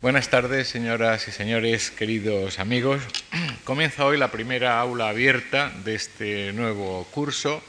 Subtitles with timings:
[0.00, 3.02] Buenas tardes, señoras y señores, queridos amigos.
[3.64, 7.60] Comienza hoy la primera aula abierta de este nuevo curso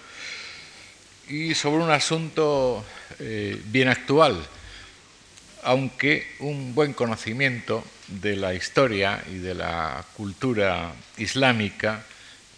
[1.28, 2.86] y sobre un asunto
[3.18, 4.46] eh, bien actual,
[5.64, 12.06] aunque un buen conocimiento de la historia y de la cultura islámica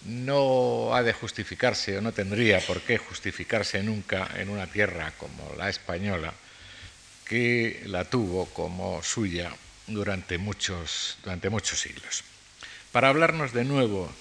[0.03, 5.55] no ha de justificarse o no tendría por qué justificarse nunca en una tierra como
[5.57, 6.33] la española
[7.31, 9.53] que la tuvo como suya
[9.87, 12.23] durante muchos, durante muchos siglos.
[12.91, 14.11] Para hablarnos de nuevo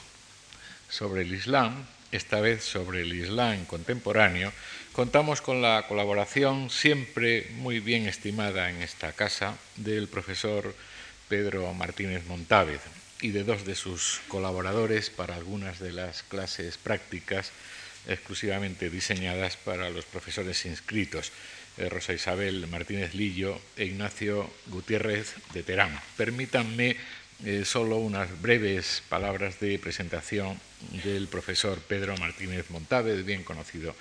[0.88, 4.52] sobre el Islam, esta vez sobre el Islam contemporáneo,
[4.92, 10.74] contamos con la colaboración siempre muy bien estimada en esta casa del profesor
[11.28, 12.80] Pedro Martínez Montávez
[13.20, 17.52] y de dos de sus colaboradores para algunas de las clases prácticas
[18.08, 21.32] exclusivamente diseñadas para los profesores inscritos.
[21.80, 25.96] Eh, Rosa Isabel Martínez Lillo e Ignacio Gutiérrez de Terán.
[26.12, 27.00] Permítanme
[27.40, 30.60] eh, solo unas breves palabras de presentación
[31.04, 33.96] del profesor Pedro Martínez Montávez, bien conocido,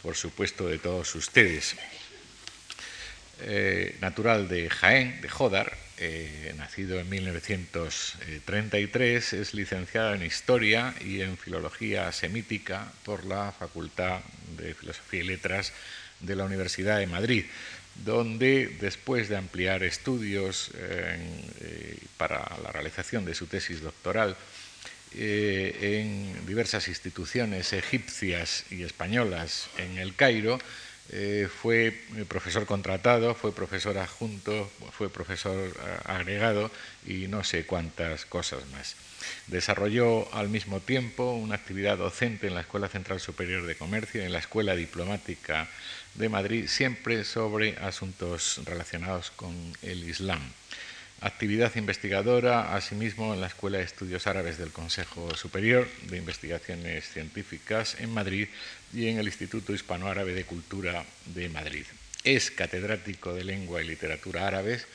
[0.00, 1.76] por supuesto, de todos ustedes.
[3.40, 5.76] Eh, natural de Jaén, de Jodar,
[6.56, 14.22] nacido en 1933, es licenciado en Historia y en Filología Semítica por la Facultad
[14.56, 15.74] de Filosofía y Letras
[16.20, 17.44] de la Universidad de Madrid,
[18.04, 24.36] donde después de ampliar estudios eh, para la realización de su tesis doctoral
[25.14, 30.58] eh, en diversas instituciones egipcias y españolas en el Cairo,
[31.10, 35.72] eh, fue profesor contratado, fue profesor adjunto, fue profesor
[36.04, 36.70] agregado
[37.06, 38.94] y no sé cuántas cosas más.
[39.46, 44.26] Desarrolló al mismo tiempo una actividad docente en la Escuela Central Superior de Comercio y
[44.26, 45.68] en la Escuela Diplomática
[46.18, 50.40] de Madrid, siempre sobre asuntos relacionados con el Islam.
[51.20, 57.96] Actividad investigadora, asimismo, en la Escuela de Estudios Árabes del Consejo Superior de Investigaciones Científicas
[58.00, 58.48] en Madrid
[58.92, 61.84] y en el Instituto Hispanoárabe de Cultura de Madrid.
[62.24, 64.86] Es catedrático de Lengua y Literatura Árabes,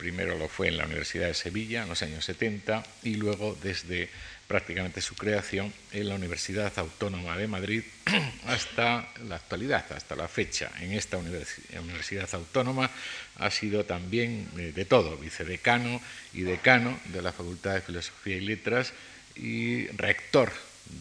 [0.00, 4.08] primero lo fue en la Universidad de Sevilla en los años 70 y luego desde
[4.48, 7.82] prácticamente su creación en la Universidad Autónoma de Madrid
[8.46, 10.72] hasta la actualidad, hasta la fecha.
[10.80, 12.90] En esta Universidad Autónoma
[13.36, 16.00] ha sido también eh, de todo, vicedecano
[16.32, 18.94] y decano de la Facultad de Filosofía y Letras
[19.36, 20.50] y rector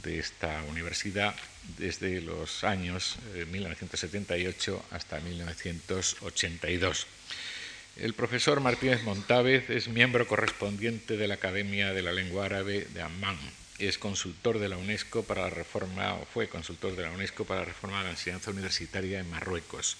[0.03, 1.33] de esta universidad
[1.77, 3.15] desde los años
[3.49, 7.07] 1978 eh, hasta 1982.
[8.01, 13.01] El profesor Martínez Montávez es miembro correspondiente de la Academia de la Lengua Árabe de
[13.01, 13.37] Amman.
[13.77, 17.59] Es consultor de la UNESCO para la reforma, o fue consultor de la UNESCO para
[17.59, 19.97] la reforma de la enseñanza universitaria en Marruecos.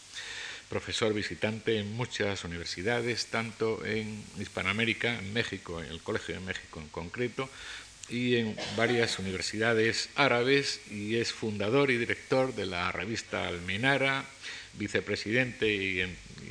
[0.69, 6.79] Profesor visitante en muchas universidades, tanto en Hispanoamérica, en México, en el Colegio de México
[6.79, 7.49] en concreto,
[8.07, 14.23] y en varias universidades árabes, y es fundador y director de la revista Almenara,
[14.75, 16.01] vicepresidente y,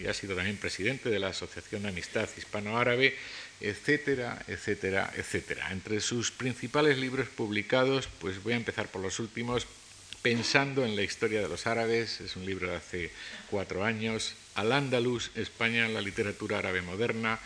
[0.08, 3.16] ha sido también presidente de la Asociación de Amistad Hispano-Árabe,
[3.60, 5.72] etcétera, etcétera, etcétera.
[5.72, 9.66] Entre sus principales libros publicados, pues voy a empezar por los últimos,
[10.22, 13.10] Pensando en la historia de los árabes, es un libro de hace
[13.50, 17.38] cuatro años, Al Andalus, España en la literatura árabe moderna,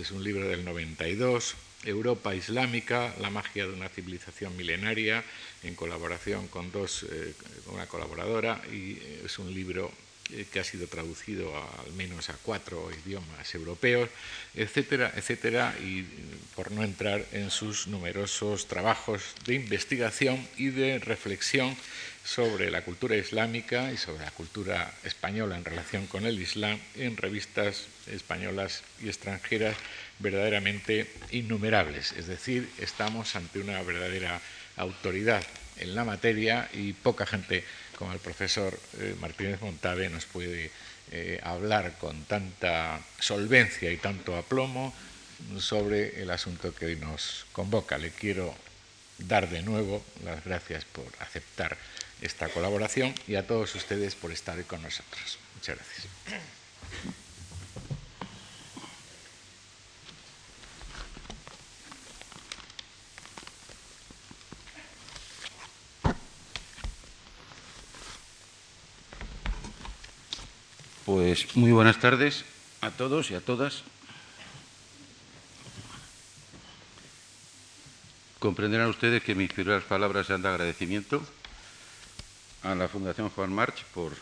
[0.00, 5.22] es un libro del 92, Europa Islámica, la magia de una civilización milenaria,
[5.62, 7.34] en colaboración con dos, eh,
[7.66, 9.92] una colaboradora, y eh, es un libro
[10.52, 14.08] que ha sido traducido al menos a cuatro idiomas europeos,
[14.54, 16.02] etcétera, etcétera, y
[16.54, 21.76] por no entrar en sus numerosos trabajos de investigación y de reflexión
[22.24, 27.18] sobre la cultura islámica y sobre la cultura española en relación con el Islam en
[27.18, 29.76] revistas españolas y extranjeras
[30.20, 32.12] verdaderamente innumerables.
[32.12, 34.40] Es decir, estamos ante una verdadera
[34.76, 35.44] autoridad
[35.76, 37.64] en la materia y poca gente
[37.94, 40.70] como el profesor eh, Martínez Montave nos puede
[41.10, 44.94] eh, hablar con tanta solvencia y tanto aplomo
[45.58, 47.98] sobre el asunto que hoy nos convoca.
[47.98, 48.54] Le quiero
[49.18, 51.76] dar de nuevo las gracias por aceptar
[52.22, 55.38] esta colaboración y a todos ustedes por estar con nosotros.
[55.54, 57.14] Muchas gracias.
[71.14, 72.44] Pues muy buenas tardes
[72.80, 73.84] a todos y a todas.
[78.40, 81.22] Comprenderán ustedes que mis primeras palabras sean de agradecimiento
[82.64, 84.12] a la Fundación Juan March por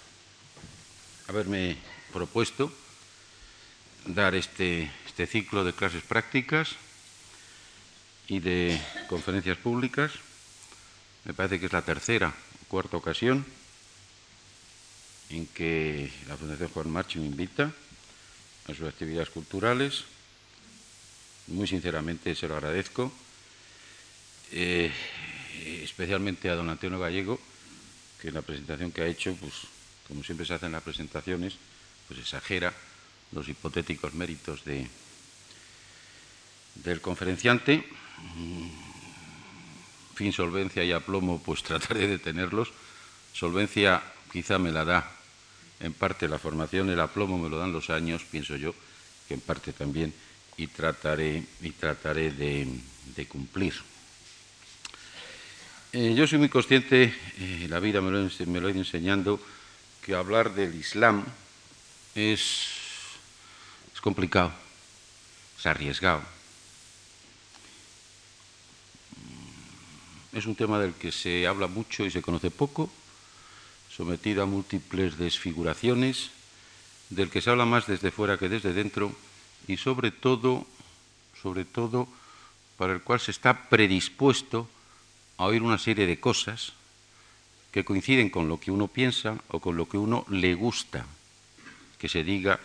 [1.28, 1.78] haberme
[2.12, 2.70] propuesto
[4.04, 6.72] dar este, este ciclo de clases prácticas
[8.28, 8.78] y de
[9.08, 10.12] conferencias públicas.
[11.24, 13.46] Me parece que es la tercera o cuarta ocasión
[15.32, 17.72] en que la Fundación Juan Marchi me invita
[18.68, 20.04] a sus actividades culturales.
[21.48, 23.12] Muy sinceramente se lo agradezco,
[24.52, 24.92] eh,
[25.82, 27.40] especialmente a don Antonio Gallego,
[28.20, 29.52] que en la presentación que ha hecho, pues
[30.06, 31.54] como siempre se hacen las presentaciones,
[32.06, 32.72] pues exagera
[33.32, 34.86] los hipotéticos méritos de,
[36.76, 37.84] del conferenciante.
[40.14, 42.70] Fin, solvencia y aplomo, pues trataré de tenerlos.
[43.32, 45.21] Solvencia quizá me la da
[45.82, 48.72] en parte la formación, el aplomo me lo dan los años, pienso yo,
[49.26, 50.14] que en parte también,
[50.56, 53.74] y trataré, y trataré de, cumplir.
[55.92, 59.40] Eh, yo soy muy consciente, eh, la vida me lo, me lo ha ido enseñando,
[60.04, 61.24] que hablar del Islam
[62.14, 62.68] es,
[63.92, 64.52] es complicado,
[65.58, 66.22] es arriesgado.
[70.32, 72.90] Es un tema del que se habla mucho y se conoce poco,
[73.94, 76.30] sometido a múltiples desfiguraciones,
[77.10, 79.12] del que se habla más desde fuera que desde dentro,
[79.68, 80.66] y sobre todo,
[81.40, 82.08] sobre todo,
[82.78, 84.68] para el cual se está predispuesto
[85.36, 86.72] a oír una serie de cosas
[87.70, 91.06] que coinciden con lo que uno piensa o con lo que uno le gusta
[91.98, 92.58] que se diga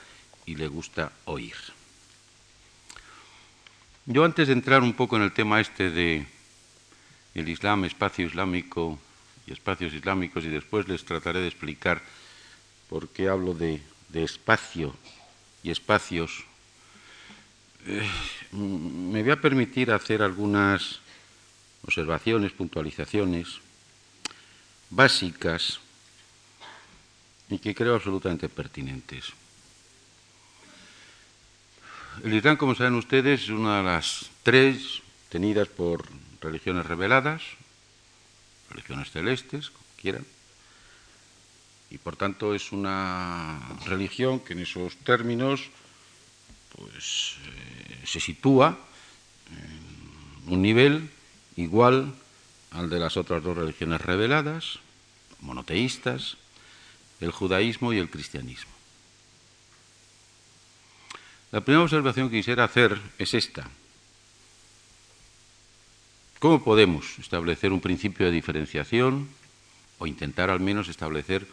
[0.45, 1.55] y le gusta oír.
[4.05, 6.25] Yo antes de entrar un poco en el tema este de
[7.35, 8.97] el Islam, espacio islámico
[9.47, 12.01] y espacios islámicos, y después les trataré de explicar
[12.89, 13.81] por qué hablo de,
[14.13, 14.95] espacio
[15.63, 16.43] y espacios,
[17.85, 18.07] eh,
[18.51, 20.99] me voy a permitir hacer algunas
[21.83, 23.59] observaciones, puntualizaciones
[24.89, 25.79] básicas
[27.49, 29.33] y que creo absolutamente pertinentes.
[32.23, 36.03] El Islam, como saben ustedes, es una de las tres tenidas por
[36.41, 37.43] religiones reveladas,
[38.69, 40.25] religiones celestes, como quieran,
[41.89, 45.69] y por tanto es una religión que en esos términos
[46.75, 48.77] pues, eh, se sitúa
[49.51, 51.09] en un nivel
[51.55, 52.13] igual
[52.71, 54.79] al de las otras dos religiones reveladas,
[55.39, 56.37] monoteístas,
[57.21, 58.71] el judaísmo y el cristianismo.
[61.51, 63.69] La primera observación que quisiera hacer es esta.
[66.39, 69.27] ¿Cómo podemos establecer un principio de diferenciación
[69.97, 71.47] o intentar al menos establecer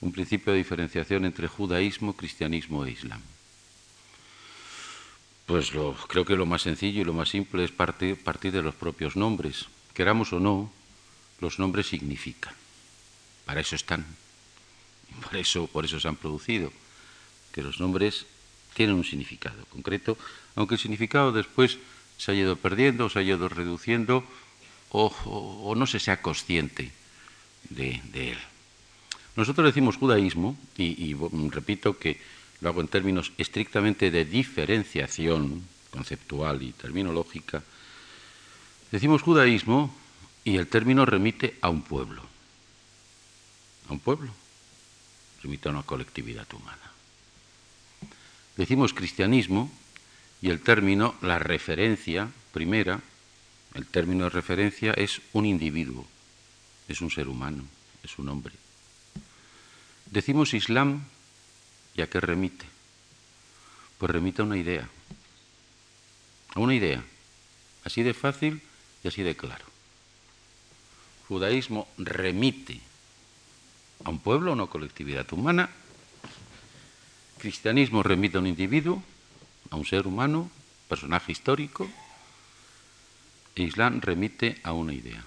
[0.00, 3.22] un principio de diferenciación entre judaísmo, cristianismo e islam?
[5.46, 5.70] Pues
[6.08, 9.14] creo que lo más sencillo y lo más simple es partir, partir de los propios
[9.14, 9.66] nombres.
[9.94, 10.72] Queramos o no,
[11.38, 12.54] los nombres significan.
[13.44, 14.04] Para eso están.
[15.22, 16.72] Por eso, por eso se han producido,
[17.52, 18.26] que los nombres
[18.74, 20.18] tienen un significado concreto,
[20.56, 21.78] aunque el significado después
[22.18, 24.24] se haya ido perdiendo, se haya ido reduciendo,
[24.90, 26.92] o, no se sea consciente
[27.70, 28.38] de, él.
[29.36, 31.14] Nosotros decimos judaísmo, y,
[31.50, 32.20] repito que
[32.60, 37.62] lo hago en términos estrictamente de diferenciación conceptual y terminológica,
[38.92, 39.94] decimos judaísmo
[40.44, 42.22] y el término remite a un pueblo,
[43.88, 44.30] a un pueblo,
[45.42, 46.92] remite a una colectividad humana.
[48.56, 49.72] Decimos cristianismo
[50.44, 53.00] y el término, la referencia primera,
[53.72, 56.06] el término de referencia es un individuo,
[56.86, 57.64] es un ser humano,
[58.02, 58.52] es un hombre.
[60.04, 61.02] Decimos Islam
[61.96, 62.66] y a qué remite?
[63.96, 64.86] Pues remite a una idea,
[66.54, 67.02] a una idea,
[67.82, 68.60] así de fácil
[69.02, 69.64] y así de claro.
[71.26, 72.82] Judaísmo remite
[74.04, 75.70] a un pueblo, a una colectividad humana.
[77.38, 79.02] Cristianismo remite a un individuo,
[79.74, 80.50] a un ser humano,
[80.88, 81.90] personaje histórico.
[83.58, 85.22] E Islam remite a una idea.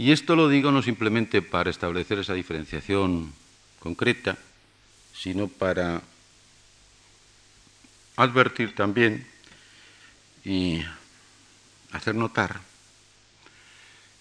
[0.00, 3.32] Y esto lo digo no simplemente para establecer esa diferenciación
[3.80, 4.36] concreta,
[5.12, 6.00] sino para
[8.16, 9.28] advertir también
[10.44, 10.80] y
[11.92, 12.60] hacer notar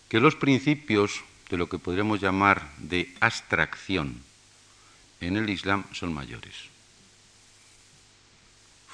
[0.10, 4.20] que los principios de lo que podríamos llamar de abstracción
[5.22, 6.79] en el Islam son mayores.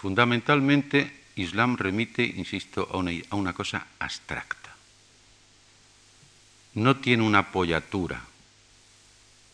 [0.06, 2.98] Fundamentalmente, Islam remite, insisto, a
[3.36, 4.76] una, cosa abstracta.
[6.76, 8.22] No tiene una apoyatura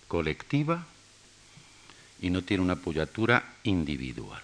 [0.10, 0.86] colectiva
[2.20, 4.42] y no tiene una apoyatura individual.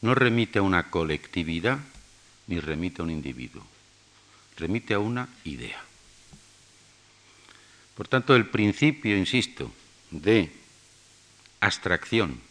[0.00, 1.78] No remite a una colectividad
[2.48, 3.64] ni remite a un individuo.
[4.56, 5.80] Remite a una idea.
[7.94, 9.70] Por tanto, el principio, insisto,
[10.10, 10.50] de
[11.60, 12.49] abstracción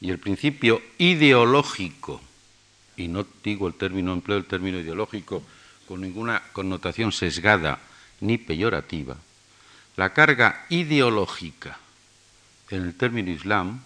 [0.00, 2.20] y el principio ideológico,
[2.96, 5.42] y no digo el término, empleo el término ideológico
[5.86, 7.80] con ninguna connotación sesgada
[8.20, 9.16] ni peyorativa,
[9.96, 11.78] la carga ideológica
[12.70, 13.82] en el término Islam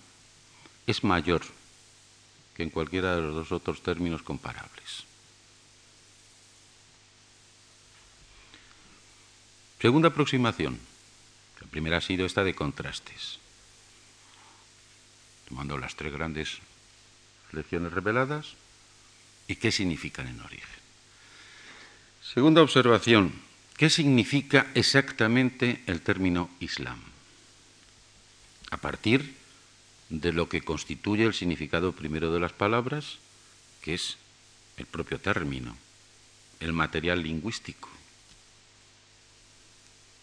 [0.87, 1.42] es mayor
[2.54, 5.04] que en cualquiera de los dos otros términos comparables.
[9.81, 10.78] Segunda aproximación.
[11.61, 13.42] La primera ha sido esta de contrastes.
[15.52, 16.61] Tomando las tres grandes
[17.52, 18.54] lecciones reveladas
[19.47, 20.80] y qué significan en origen.
[22.23, 23.35] Segunda observación.
[23.76, 26.99] ¿Qué significa exactamente el término Islam?
[28.71, 29.35] A partir
[30.09, 33.18] de lo que constituye el significado primero de las palabras,
[33.82, 34.16] que es
[34.78, 35.76] el propio término,
[36.61, 37.90] el material lingüístico.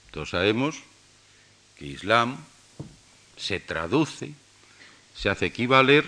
[0.09, 0.79] Todos sabemos
[1.77, 2.35] que Islam
[3.37, 4.33] se traduce,
[5.19, 6.05] se hace equivaler,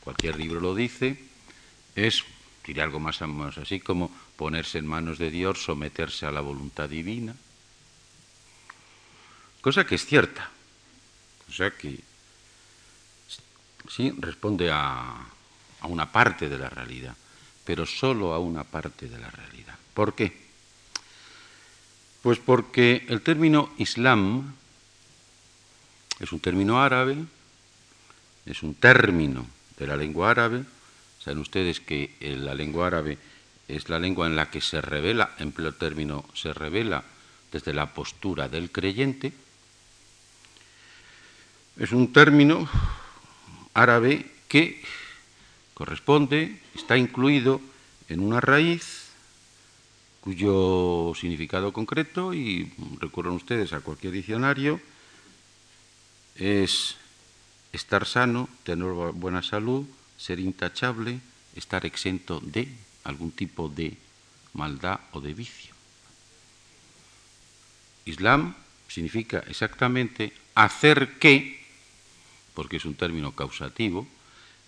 [0.00, 1.22] cualquier libro lo dice,
[1.94, 2.24] es,
[2.64, 6.88] diré algo más menos así, como ponerse en manos de Dios, someterse a la voluntad
[6.88, 7.34] divina,
[9.60, 10.50] cosa que es cierta,
[11.50, 12.00] o sea que
[13.90, 15.16] sí responde a,
[15.80, 17.14] a una parte de la realidad,
[17.62, 19.76] pero solo a una parte de la realidad.
[19.92, 20.48] ¿Por qué?
[22.22, 24.54] Pues porque el término Islam
[26.20, 27.16] es un término árabe,
[28.46, 29.46] es un término
[29.78, 30.64] de la lengua árabe.
[31.20, 33.18] Saben ustedes que la lengua árabe
[33.68, 37.04] es la lengua en la que se revela, empleo el término, se revela
[37.52, 39.32] desde la postura del creyente.
[41.78, 42.68] Es un término
[43.74, 44.82] árabe que
[45.74, 47.60] corresponde, está incluido
[48.08, 49.10] en una raíz
[50.20, 54.80] cuyo significado concreto, y recurran ustedes a cualquier diccionario,
[56.38, 56.96] es
[57.72, 61.20] estar sano, tener buena salud, ser intachable,
[61.54, 62.68] estar exento de
[63.04, 63.96] algún tipo de
[64.54, 65.74] maldad o de vicio.
[68.04, 68.54] Islam
[68.88, 71.60] significa exactamente hacer que,
[72.54, 74.06] porque es un término causativo,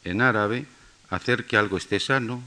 [0.05, 0.67] en árabe,
[1.09, 2.43] hacer que algo esté sano,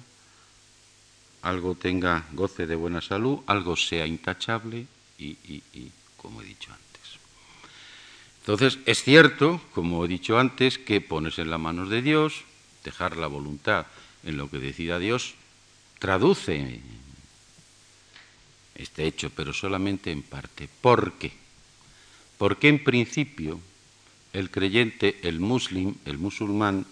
[1.41, 4.87] algo tenga goce de buena salud, algo sea intachable
[5.17, 6.82] y, como he dicho antes.
[8.43, 12.43] Entonces, es cierto, como he dicho antes, que ponerse en las manos de Dios,
[12.83, 13.87] dejar la voluntad
[14.25, 15.35] en lo que decida Dios,
[15.97, 16.81] traduce
[18.75, 20.67] este hecho, pero solamente en parte.
[20.81, 21.31] ¿Por qué?
[22.37, 23.61] Porque en principio
[24.33, 26.85] el creyente, el muslim, el musulmán,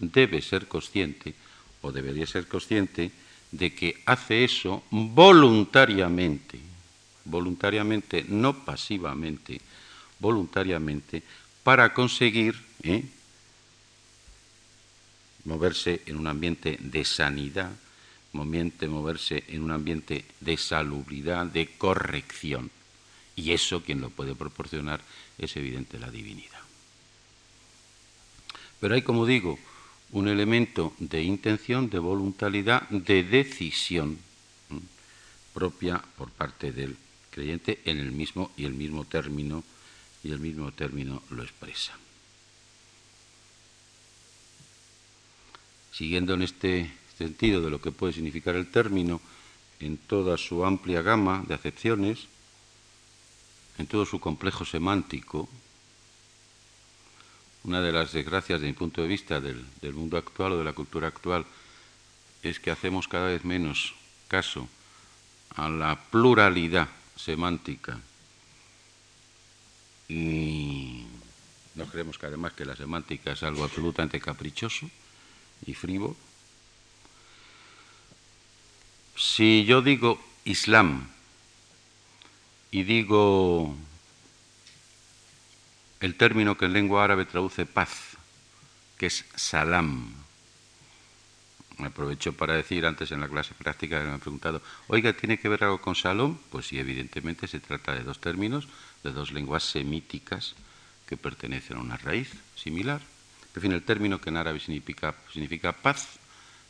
[0.00, 1.34] debe ser consciente,
[1.82, 3.12] o debería ser consciente,
[3.52, 6.58] de que hace eso voluntariamente,
[7.24, 9.60] voluntariamente, no pasivamente,
[10.18, 11.22] voluntariamente,
[11.62, 13.04] para conseguir ¿eh?
[15.44, 17.72] moverse en un ambiente de sanidad,
[18.32, 22.70] moverse en un ambiente de salubridad, de corrección.
[23.34, 25.00] Y eso quien lo puede proporcionar
[25.38, 26.60] es evidente la divinidad.
[28.80, 29.58] Pero hay, como digo,
[30.12, 34.18] un elemento de intención, de voluntariedad, de decisión
[35.52, 36.96] propia por parte del
[37.30, 39.64] creyente en el mismo y el mismo término
[40.26, 41.92] y el mismo término lo expresa.
[45.92, 49.20] Siguiendo en este sentido de lo que puede significar el término
[49.78, 52.26] en toda su amplia gama de acepciones,
[53.78, 55.48] en todo su complejo semántico,
[57.64, 60.72] una de las desgracias, de mi punto de vista, del, mundo actual o de la
[60.72, 61.44] cultura actual
[62.42, 63.94] es que hacemos cada vez menos
[64.28, 64.68] caso
[65.56, 68.00] a la pluralidad semántica
[70.08, 71.06] y
[71.74, 74.88] no creemos que además que la semántica es algo absolutamente caprichoso
[75.66, 76.16] y frívolo.
[79.16, 81.08] Si yo digo Islam
[82.70, 83.74] y digo
[86.00, 88.16] el término que en lengua árabe traduce paz,
[88.98, 90.25] que es salam.
[91.78, 95.48] Me aprovecho para decir antes en la clase práctica me han preguntado, oiga, ¿tiene que
[95.48, 96.38] ver algo con salom?
[96.50, 98.66] Pues sí, evidentemente se trata de dos términos,
[99.04, 100.54] de dos lenguas semíticas
[101.06, 103.02] que pertenecen a una raíz similar.
[103.54, 106.18] En fin, el término que en árabe significa, significa paz,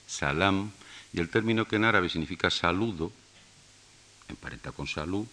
[0.07, 0.71] salam,
[1.13, 3.13] y el término que en árabe significa saludo,
[4.29, 5.27] emparenta con salud,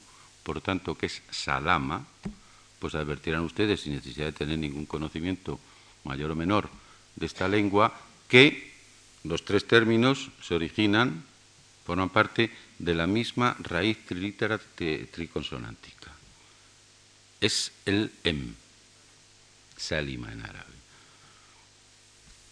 [0.44, 2.06] por tanto que es salama,
[2.80, 5.60] pues advertirán ustedes, sin necesidad de tener ningún conocimiento
[6.04, 6.70] mayor o menor
[7.16, 7.94] de esta lengua,
[8.28, 8.73] que
[9.24, 11.24] los tres términos se originan,
[11.86, 16.12] forman parte de la misma raíz trilítera triconsonántica.
[17.40, 18.54] Es el em,
[19.78, 20.74] salima en árabe.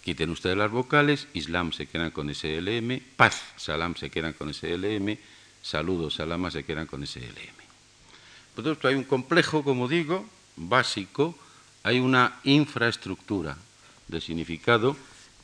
[0.04, 5.18] Quiten ustedes las vocales, Islam se quedan con SLM, paz, salam se quedan con SLM,
[5.62, 7.62] saludos, salama se quedan con SLM.
[8.56, 11.38] Por tanto, hay un complejo, como digo, básico,
[11.84, 13.58] hay una infraestructura
[14.08, 14.98] de significado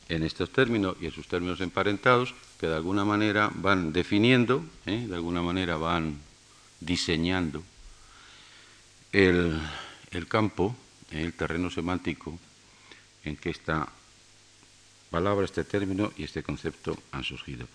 [0.10, 5.06] en estos términos y en sus términos emparentados que de alguna manera van definiendo, ¿eh?
[5.08, 6.18] de alguna manera van
[6.80, 7.64] diseñando
[9.12, 9.60] el,
[10.28, 10.76] campo,
[11.12, 12.38] el terreno semántico
[13.24, 13.88] en que esta
[15.10, 17.68] palabra, este término y este concepto han surgido.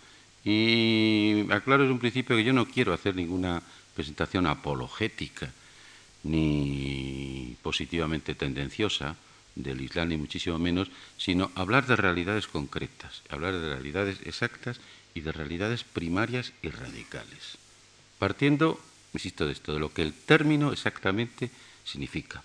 [0.45, 3.62] Y aclaro desde un principio que yo no quiero hacer ninguna
[3.95, 5.53] presentación apologética
[6.25, 9.17] ni positivamente tendenciosa
[9.55, 14.81] del Islam, ni muchísimo menos, sino hablar de realidades concretas, hablar de realidades exactas
[15.15, 17.59] y de realidades primarias y radicales.
[18.19, 18.81] Partiendo,
[19.13, 21.51] insisto, de esto, de lo que el término exactamente
[21.85, 22.43] significa,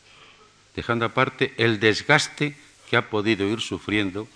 [0.75, 2.57] dejando aparte el desgaste
[2.89, 4.27] que ha podido ir sufriendo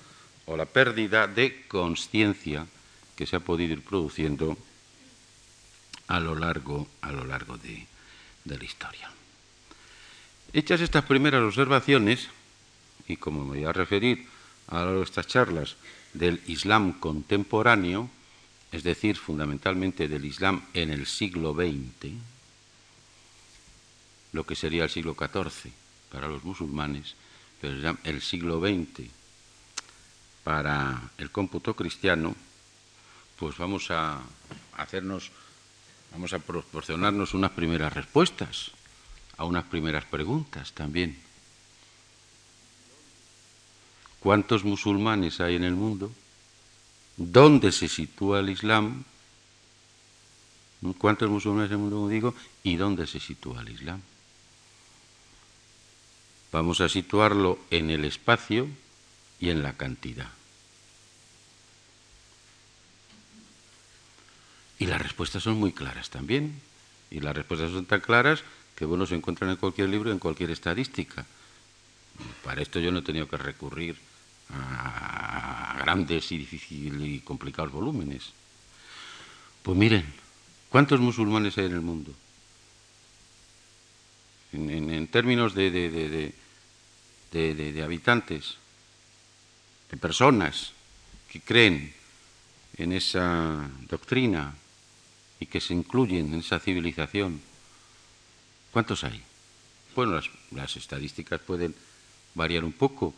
[0.46, 2.68] o la pérdida de conciencia
[3.16, 4.58] que se ha podido ir produciendo
[6.08, 7.88] a lo largo, a lo largo de,
[8.44, 9.12] de la historia.
[10.54, 12.28] Hechas estas primeras observaciones,
[13.08, 14.28] y como me voy a referir
[14.68, 15.76] a estas charlas
[16.14, 18.10] del Islam contemporáneo,
[18.72, 22.14] es decir, fundamentalmente del Islam en el siglo XX,
[24.34, 25.72] lo que sería el siglo XIV
[26.12, 27.16] para los musulmanes,
[27.60, 29.10] pero el siglo XX
[30.44, 32.36] para el cómputo cristiano,
[33.38, 34.22] pues vamos a
[34.78, 35.32] hacernos,
[36.12, 38.72] vamos a proporcionarnos unas primeras respuestas
[39.38, 41.18] a unas primeras preguntas también.
[44.22, 46.12] ¿Cuántos musulmanes hay en el mundo?
[47.18, 49.04] ¿Dónde se sitúa el Islam?
[51.00, 52.36] ¿Cuántos musulmanes en el mundo, digo?
[52.64, 54.00] ¿Y dónde se sitúa el Islam?
[56.52, 58.68] Vamos a situarlo en el espacio
[59.40, 60.30] y en la cantidad.
[64.78, 66.62] Y las respuestas son muy claras también.
[67.10, 68.44] Y las respuestas son tan claras
[68.76, 71.26] que bueno se encuentran en cualquier libro, en cualquier estadística.
[72.44, 74.11] Para esto yo no he tenido que recurrir
[74.54, 78.32] a grandes y difíciles y complicados volúmenes.
[79.64, 80.06] Pues miren,
[80.70, 82.14] ¿cuántos musulmanes hay en el mundo?
[84.54, 86.34] En, términos de,
[87.84, 88.58] habitantes,
[89.90, 90.74] de personas
[91.30, 91.94] que creen
[92.78, 94.54] en esa doctrina
[95.40, 97.42] y que se incluyen en esa civilización
[98.72, 99.22] ¿Cuántos hay?
[99.96, 100.20] Bueno,
[100.52, 101.76] las, estadísticas pueden
[102.34, 103.14] variar un poco,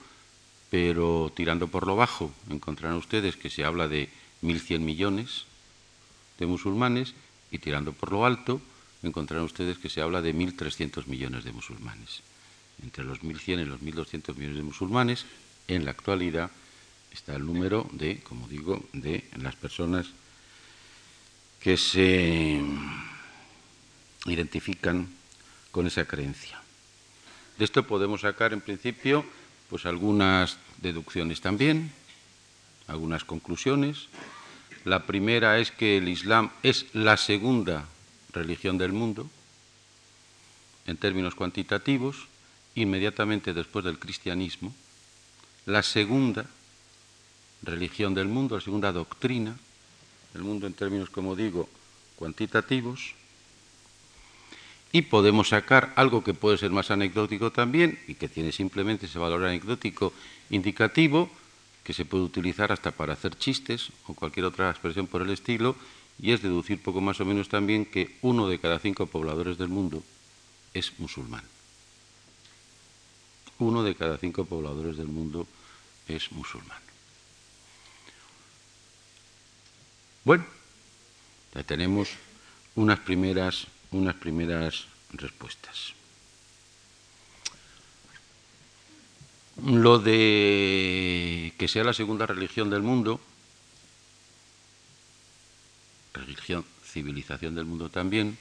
[0.73, 4.09] pero tirando por lo bajo encontrarán ustedes que se habla de
[4.41, 5.45] 1.100 millones
[6.39, 7.13] de musulmanes
[7.51, 8.59] y tirando por lo alto
[9.03, 12.23] encontrarán ustedes que se habla de 1.300 millones de musulmanes.
[12.81, 15.25] Entre los 1.100 y los 1.200 millones de musulmanes,
[15.67, 16.49] en la actualidad
[17.11, 20.07] está el número de, como digo, de las personas
[21.59, 22.59] que se
[24.25, 25.07] identifican
[25.69, 26.59] con esa creencia.
[27.59, 29.23] De esto podemos sacar, en principio,
[29.73, 31.91] pues algunas deducciones también,
[32.85, 34.07] algunas conclusiones.
[34.85, 37.87] La primera es que el Islam es la segunda
[38.33, 39.27] religión del mundo,
[40.85, 42.27] en términos cuantitativos,
[42.75, 44.75] inmediatamente después del cristianismo,
[45.65, 46.45] la segunda
[47.63, 49.57] religión del mundo, la segunda doctrina
[50.35, 51.67] del mundo en términos, como digo,
[52.15, 53.15] cuantitativos,
[54.93, 59.17] y podemos sacar algo que puede ser más anecdótico también y que tiene simplemente ese
[59.17, 60.13] valor anecdótico
[60.51, 61.29] indicativo
[61.83, 65.75] que se puede utilizar hasta para hacer chistes o cualquier otra expresión por el estilo
[66.21, 69.67] y es deducir poco más o menos también que uno de cada cinco pobladores del
[69.67, 70.03] mundo
[70.75, 71.43] es musulmán.
[73.57, 75.47] Uno de cada cinco pobladores del mundo
[76.07, 76.81] es musulmán.
[80.23, 80.45] Bueno,
[81.55, 82.09] ya tenemos
[82.75, 85.93] unas primeras unas primeras respuestas.
[89.63, 93.21] Lo de que sea la segunda religión del mundo,
[96.13, 98.37] religión, civilización del mundo también,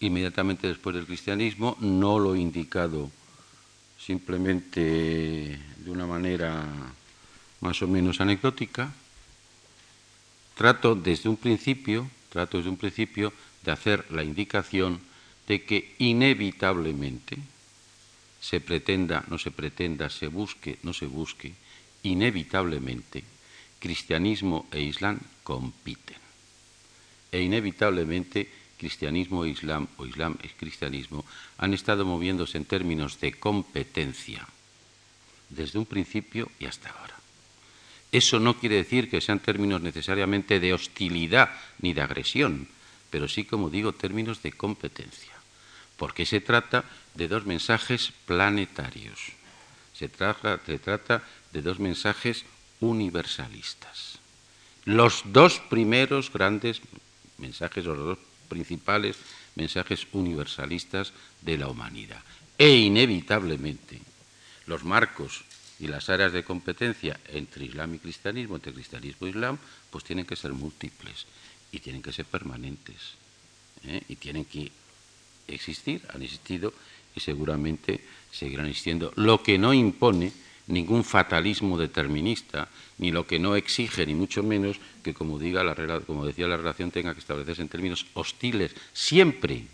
[0.00, 3.10] inmediatamente después del cristianismo, no lo he indicado
[3.98, 4.80] simplemente
[5.76, 6.64] de una manera
[7.60, 8.92] más o menos anecdótica,
[10.54, 13.32] trato desde un principio, trato desde un principio
[13.64, 15.00] de hacer la indicación
[15.46, 17.38] de que inevitablemente
[18.40, 21.54] se pretenda, no se pretenda, se busque, no se busque,
[22.02, 23.24] inevitablemente
[23.78, 26.18] cristianismo e islam compiten.
[27.30, 31.26] E inevitablemente cristianismo e islam o islam e cristianismo
[31.58, 34.46] han estado moviéndose en términos de competencia
[35.50, 37.16] desde un principio y hasta ahora.
[38.12, 42.68] Eso no quiere decir que sean términos necesariamente de hostilidad ni de agresión,
[43.10, 45.32] pero sí, como digo, términos de competencia,
[45.96, 49.18] porque se trata de dos mensajes planetarios,
[49.94, 50.60] se trata,
[51.52, 52.44] de dos mensajes
[52.80, 54.18] universalistas.
[54.84, 56.80] Los dos primeros grandes
[57.38, 58.18] mensajes, o los dos
[58.48, 59.16] principales
[59.56, 62.22] mensajes universalistas de la humanidad.
[62.56, 64.00] E inevitablemente
[64.66, 65.44] los marcos
[65.80, 69.58] y las áreas de competencia entre Islam y cristianismo, entre cristianismo e Islam,
[69.90, 71.26] pues tienen que ser múltiples
[71.72, 73.14] y tienen que ser permanentes
[73.84, 74.02] ¿eh?
[74.08, 74.70] y tienen que
[75.46, 76.72] existir, han existido
[77.14, 78.00] y seguramente
[78.30, 79.12] seguirán existiendo.
[79.16, 80.32] Lo que no impone
[80.68, 85.74] ningún fatalismo determinista, ni lo que no exige, ni mucho menos, que como, diga la,
[86.00, 89.64] como decía la relación tenga que establecerse en términos hostiles, siempre.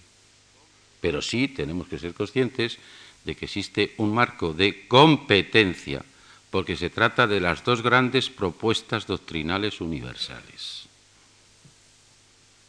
[1.01, 2.79] Pero sí tenemos que ser conscientes
[3.25, 6.05] de que existe un marco de competencia,
[6.51, 10.84] porque se trata de las dos grandes propuestas doctrinales universales.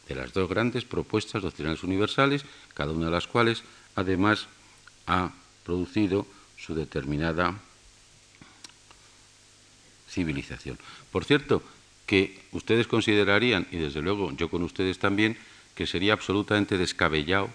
[0.08, 3.62] De las dos grandes propuestas doctrinales universales, cada una de las cuales
[3.94, 4.46] además
[5.06, 5.32] ha
[5.64, 7.58] producido su determinada
[10.08, 10.78] civilización.
[11.10, 11.62] Por cierto,
[12.06, 15.36] que ustedes considerarían, y desde luego yo con ustedes también,
[15.74, 17.50] que sería absolutamente descabellado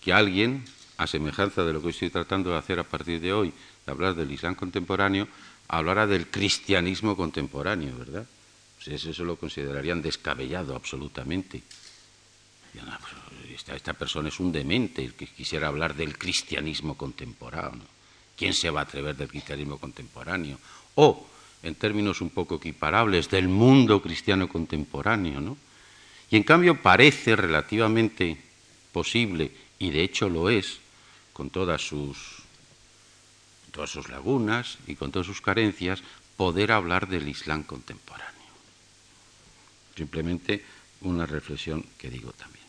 [0.00, 0.64] que alguien
[0.98, 3.52] a semejanza de lo que estoy tratando de hacer a partir de hoy,
[3.86, 5.26] de hablar del Islam contemporáneo,
[5.68, 8.26] hablara del cristianismo contemporáneo, ¿verdad?
[8.88, 11.60] Pues eso lo considerarían descabellado absolutamente.
[13.54, 17.84] Esta, esta, persona es un demente que quisiera hablar del cristianismo contemporáneo.
[18.34, 20.58] ¿Quién se va a atrever del cristianismo contemporáneo?
[20.94, 21.26] O,
[21.62, 25.58] en términos un poco equiparables, del mundo cristiano contemporáneo, ¿no?
[26.30, 28.38] Y en cambio parece relativamente
[28.92, 30.78] posible, y de hecho lo es,
[31.34, 32.16] con todas sus,
[33.70, 36.02] todas sus lagunas y con todas sus carencias,
[36.38, 38.37] poder hablar del Islam contemporáneo.
[39.98, 40.62] Simplemente
[41.00, 42.64] una reflexión que digo también.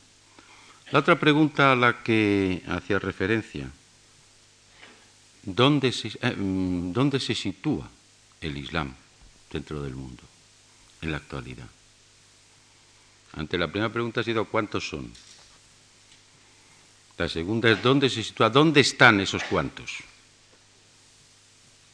[0.90, 3.70] La otra pregunta a la que hacía referencia,
[5.44, 7.88] ¿dónde se, eh, mm, ¿dónde se sitúa
[8.42, 8.96] el Islam
[9.52, 10.24] dentro del mundo
[11.02, 11.70] en la actualidad?
[13.34, 15.14] Ante la primera pregunta ha sido ¿cuántos son?
[17.20, 19.98] La segunda es dónde se sitúa, dónde están esos cuantos,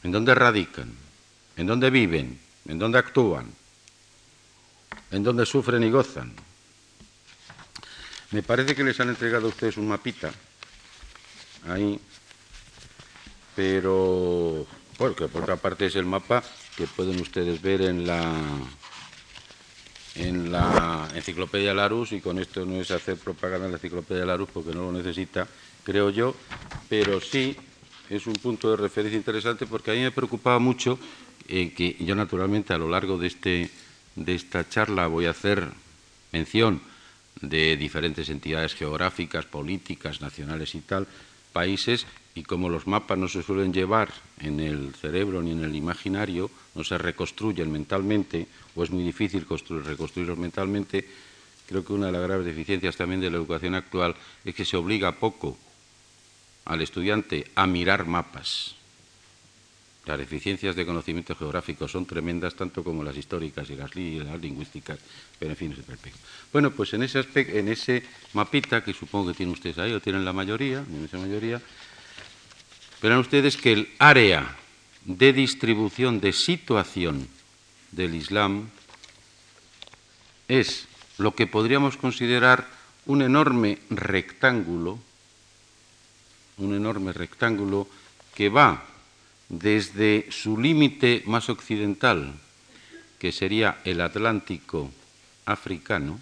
[0.01, 0.93] en dónde radican,
[1.57, 3.51] en dónde viven, en dónde actúan,
[5.11, 6.33] en dónde sufren y gozan.
[8.31, 10.31] Me parece que les han entregado a ustedes un mapita
[11.67, 11.99] ahí,
[13.55, 14.65] pero
[14.97, 16.43] porque por otra parte es el mapa
[16.75, 18.23] que pueden ustedes ver en la
[20.15, 24.49] en la enciclopedia Larus, y con esto no es hacer propaganda en la enciclopedia Larus
[24.49, 25.47] porque no lo necesita,
[25.83, 26.33] creo yo,
[26.87, 27.55] pero sí
[28.09, 30.97] es un punto de referencia interesante porque a mí me preocupaba mucho
[31.47, 33.69] eh, que yo naturalmente a lo largo de, este,
[34.15, 35.69] de esta charla voy a hacer
[36.31, 36.81] mención
[37.41, 41.07] de diferentes entidades geográficas, políticas, nacionales y tal,
[41.51, 45.75] países, y como los mapas no se suelen llevar en el cerebro ni en el
[45.75, 51.07] imaginario, no se reconstruyen mentalmente, o es muy difícil reconstruirlos mentalmente,
[51.67, 54.77] creo que una de las graves deficiencias también de la educación actual es que se
[54.77, 55.57] obliga poco
[56.65, 58.75] al estudiante a mirar mapas.
[60.05, 64.99] Las deficiencias de conocimiento geográfico son tremendas, tanto como las históricas y las, lingüísticas,
[65.39, 66.11] pero en fin, es el
[66.53, 69.99] Bueno, pues en ese, aspecto, en ese mapita, que supongo que tienen ustedes ahí, o
[69.99, 71.59] tienen la mayoría, en esa mayoría,
[73.01, 74.55] verán ustedes que el área
[75.05, 77.27] de distribución de situación
[77.91, 78.69] del Islam
[80.47, 80.87] es
[81.17, 82.67] lo que podríamos considerar
[83.07, 84.99] un enorme rectángulo,
[86.57, 87.87] un enorme rectángulo
[88.35, 88.85] que va
[89.49, 92.33] desde su límite más occidental,
[93.19, 94.91] que sería el Atlántico
[95.45, 96.19] africano,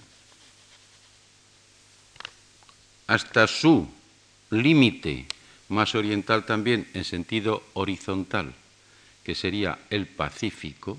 [3.07, 3.87] hasta su
[4.49, 5.25] límite
[5.69, 8.53] más oriental también en sentido horizontal,
[9.23, 10.97] que sería el Pacífico,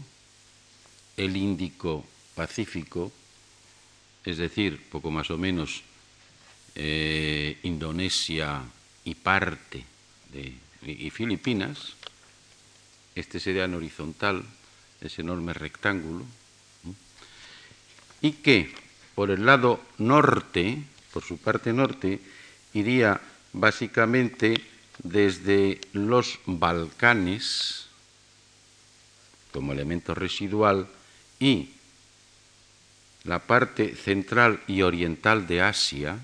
[1.16, 3.12] el Índico Pacífico,
[4.24, 5.82] es decir, poco más o menos
[6.74, 8.62] eh, Indonesia
[9.04, 9.84] y parte
[10.32, 11.94] de y Filipinas,
[13.14, 14.42] este sería en horizontal,
[15.00, 16.24] ese enorme rectángulo,
[18.20, 18.72] y que
[19.14, 22.20] por el lado norte, por su parte norte,
[22.72, 23.20] iría
[23.52, 24.60] básicamente
[25.02, 27.86] desde los Balcanes,
[29.52, 30.88] como elemento residual,
[31.38, 31.70] y
[33.24, 36.18] la parte central y oriental de Asia,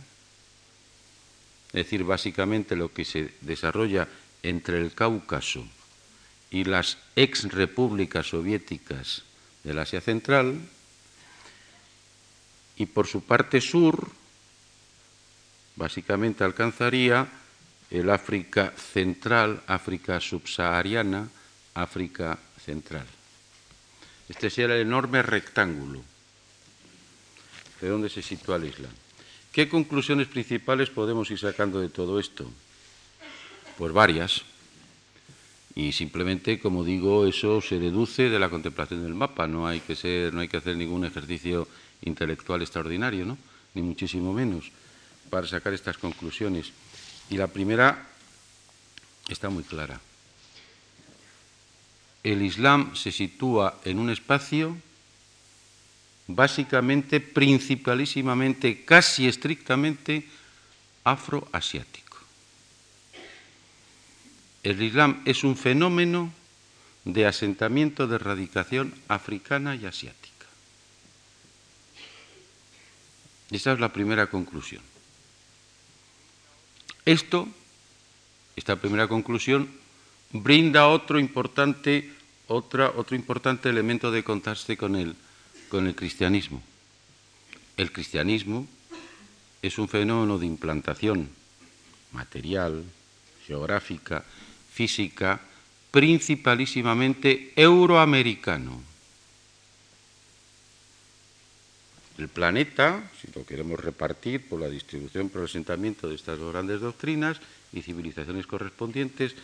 [1.68, 4.09] es decir, básicamente lo que se desarrolla
[4.42, 5.64] entre el Cáucaso
[6.51, 9.23] y las ex repúblicas soviéticas
[9.63, 10.61] del Asia Central,
[12.77, 14.11] y por su parte sur,
[15.77, 17.29] básicamente alcanzaría
[17.91, 21.29] el África Central, África subsahariana,
[21.75, 23.07] África Central.
[24.29, 26.03] Este sería el enorme rectángulo
[27.81, 28.93] de donde se sitúa el Islam.
[29.53, 32.49] ¿Qué conclusiones principales podemos ir sacando de todo esto?
[33.77, 34.43] Pues varias.
[35.81, 39.47] Y simplemente, como digo, eso se deduce de la contemplación del mapa.
[39.47, 41.66] No hay que hacer ningún ejercicio
[42.03, 43.38] intelectual extraordinario.
[43.73, 44.71] Ni muchísimo menos
[45.31, 46.71] para sacar estas conclusiones.
[47.31, 48.11] Y la primera
[49.27, 49.99] está muy clara.
[52.23, 54.77] El Islam se sitúa en un espacio
[56.27, 60.29] básicamente, principalísimamente, casi estrictamente
[61.05, 62.10] afroasiático.
[64.62, 66.33] El Islam es un fenómeno
[67.05, 70.46] de asentamiento de radicación africana y asiática.
[73.51, 74.83] Esa es la primera conclusión.
[77.07, 77.49] Esto,
[78.55, 79.68] esta primera conclusión,
[80.33, 82.12] brinda otro importante,
[82.46, 85.16] otra, otro importante elemento de contraste con el,
[85.68, 86.62] con el cristianismo.
[87.77, 88.68] El cristianismo
[89.62, 91.31] es un fenómeno de implantación
[92.12, 92.85] material,
[93.46, 94.25] geográfica,
[94.81, 95.38] física,
[95.90, 98.81] principalísimamente euroamericano.
[102.16, 106.53] El planeta, si lo queremos repartir por la distribución, por el asentamiento de estas dos
[106.53, 107.37] grandes doctrinas
[107.75, 109.37] y civilizaciones correspondientes,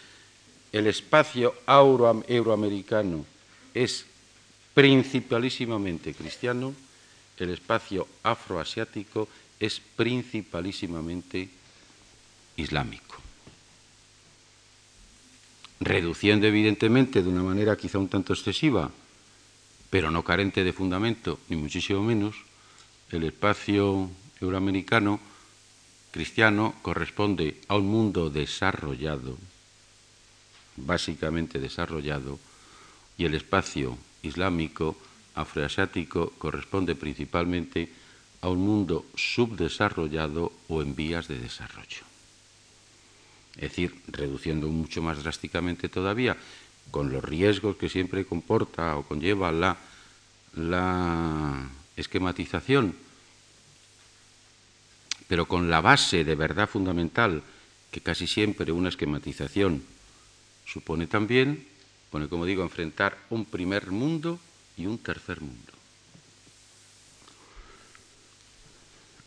[0.73, 3.27] el espacio euroamericano
[3.75, 4.07] es
[4.73, 6.73] principalísimamente cristiano,
[7.37, 9.29] el espacio afroasiático
[9.61, 11.51] es principalísimamente
[12.57, 13.26] islámico.
[15.81, 18.91] Reduciendo evidentemente de una manera quizá un tanto excesiva,
[19.91, 22.37] pero no carente de fundamento, ni muchísimo menos,
[23.13, 24.11] el espacio
[24.41, 25.21] euroamericano
[26.11, 29.37] cristiano corresponde a un mundo desarrollado,
[30.77, 32.39] básicamente desarrollado,
[33.19, 34.97] y el espacio islámico
[35.35, 37.93] afroasiático corresponde principalmente
[38.41, 42.16] a un mundo subdesarrollado o en vías de desarrollo.
[43.57, 46.37] Es decir, reduciendo mucho más drásticamente todavía,
[46.91, 49.77] con los riesgos que siempre comporta o conlleva la,
[51.97, 52.95] esquematización,
[55.29, 57.43] pero con la base de verdad fundamental
[57.91, 59.83] que casi siempre una esquematización
[60.67, 61.67] supone también,
[62.11, 64.39] pone como digo, enfrentar un primer mundo
[64.77, 65.73] y un tercer mundo.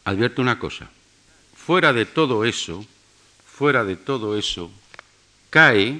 [0.05, 0.89] Advierto una cosa,
[1.55, 2.85] fuera de todo eso,
[3.59, 4.71] fuera de todo eso,
[5.49, 5.99] cae,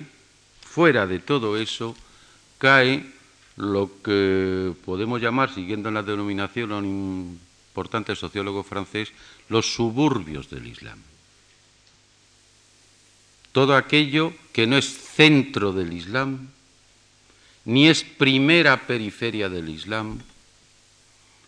[0.62, 1.93] fuera de todo eso,
[2.58, 3.04] cae
[3.58, 9.12] lo que podemos llamar, siguiendo la denominación a un importante sociólogo francés,
[9.50, 11.04] los suburbios del Islam.
[13.52, 16.48] Todo aquello que no es centro del Islam,
[17.65, 20.22] ni es primera periferia del Islam,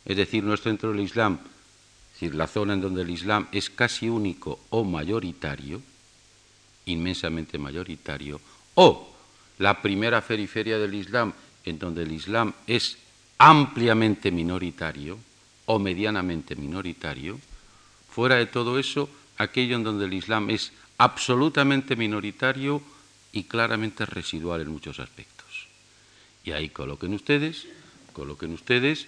[0.03, 3.47] es decir, no es centro del Islam, es decir, la zona en donde el Islam
[3.53, 5.81] es casi único o mayoritario,
[6.85, 8.39] inmensamente mayoritario,
[8.75, 9.11] o
[9.59, 11.33] la primera periferia del Islam
[11.65, 12.97] en donde el Islam es
[13.37, 15.17] ampliamente minoritario
[15.65, 17.39] o medianamente minoritario,
[18.09, 22.81] fuera de todo eso, aquello en donde el Islam es absolutamente minoritario
[23.31, 25.67] y claramente residual en muchos aspectos.
[26.43, 27.67] Y ahí coloquen ustedes,
[28.13, 29.07] coloquen ustedes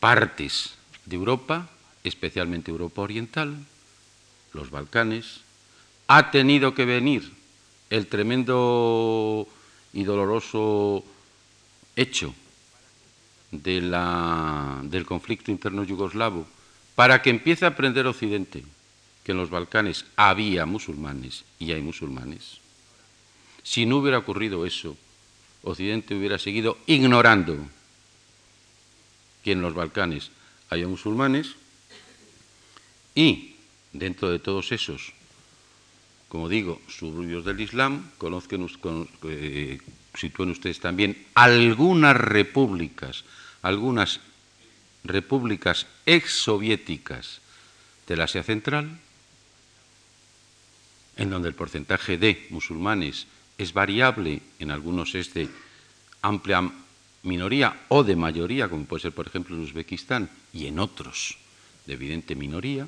[0.00, 0.74] partes
[1.06, 1.70] de Europa,
[2.04, 3.56] especialmente Europa Oriental,
[4.52, 5.40] los Balcanes,
[6.12, 7.30] ha tenido que venir
[7.88, 9.46] el tremendo
[9.92, 11.04] y doloroso
[11.94, 12.34] hecho
[13.52, 16.48] del conflicto interno yugoslavo
[16.96, 18.64] para que empiece a aprender Occidente
[19.22, 22.58] que en los Balcanes había musulmanes y hay musulmanes.
[23.62, 24.96] Si no hubiera ocurrido eso,
[25.62, 27.56] Occidente hubiera seguido ignorando
[29.44, 30.32] que en los Balcanes
[30.70, 31.54] haya musulmanes
[33.14, 33.54] y
[33.92, 35.12] dentro de todos esos,
[36.30, 38.70] como digo, suburbios del Islam, conozcan,
[39.24, 39.80] eh,
[40.14, 43.24] sitúen ustedes también algunas repúblicas,
[43.62, 44.20] algunas
[45.02, 47.40] repúblicas exsoviéticas
[48.06, 49.00] del Asia Central,
[51.16, 53.26] en donde el porcentaje de musulmanes
[53.58, 55.48] es variable, en algunos es de
[56.22, 56.62] amplia
[57.24, 61.38] minoría o de mayoría, como puede ser por ejemplo en Uzbekistán, y en otros
[61.86, 62.86] de evidente minoría,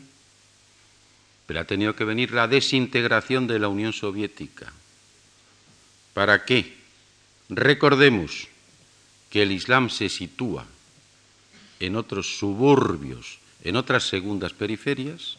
[1.46, 4.72] pero ha tenido que venir la desintegración de la Unión Soviética.
[6.14, 6.76] ¿Para qué?
[7.48, 8.48] Recordemos
[9.30, 10.66] que el Islam se sitúa
[11.80, 15.38] en otros suburbios, en otras segundas periferias,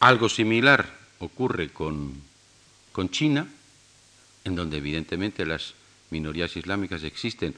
[0.00, 2.14] algo similar ocurre con,
[2.92, 3.46] con China,
[4.44, 5.74] en donde evidentemente las
[6.10, 7.54] minorías islámicas existen,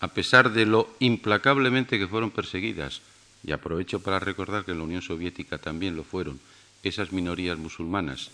[0.00, 3.02] a pesar de lo implacablemente que fueron perseguidas,
[3.44, 6.40] y aprovecho para recordar que en la Unión Soviética también lo fueron,
[6.82, 8.30] esas minorías musulmanas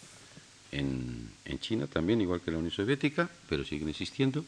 [0.72, 4.44] en, China también, igual que en la Unión Soviética, pero siguen existiendo,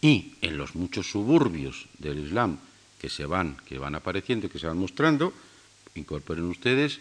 [0.00, 2.58] y en los muchos suburbios del Islam
[3.00, 5.32] que se van, que van apareciendo y que se van mostrando,
[5.94, 7.00] incorporen ustedes,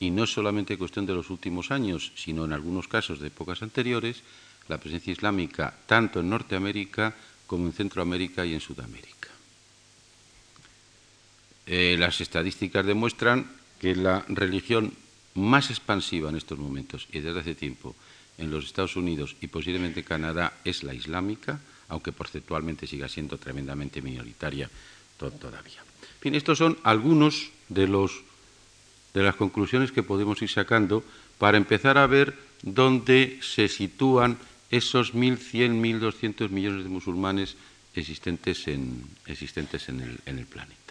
[0.00, 3.62] y no es solamente cuestión de los últimos años, sino en algunos casos de épocas
[3.62, 4.22] anteriores,
[4.68, 7.14] la presencia islámica tanto en Norteamérica
[7.46, 9.31] como en Centroamérica y en Sudamérica.
[11.66, 14.92] Eh, las estadísticas demuestran que la religión
[15.34, 17.94] más expansiva en estos momentos y desde hace tiempo
[18.38, 24.02] en los Estados Unidos y posiblemente Canadá es la islámica, aunque porcentualmente siga siendo tremendamente
[24.02, 24.68] minoritaria
[25.16, 25.80] todavía.
[26.02, 28.22] En fin, estos son algunos de, los,
[29.14, 31.04] de las conclusiones que podemos ir sacando
[31.38, 34.38] para empezar a ver dónde se sitúan
[34.70, 37.56] esos 1.100, 1.200 millones de musulmanes
[37.94, 40.81] existentes en, existentes en el, en el planeta.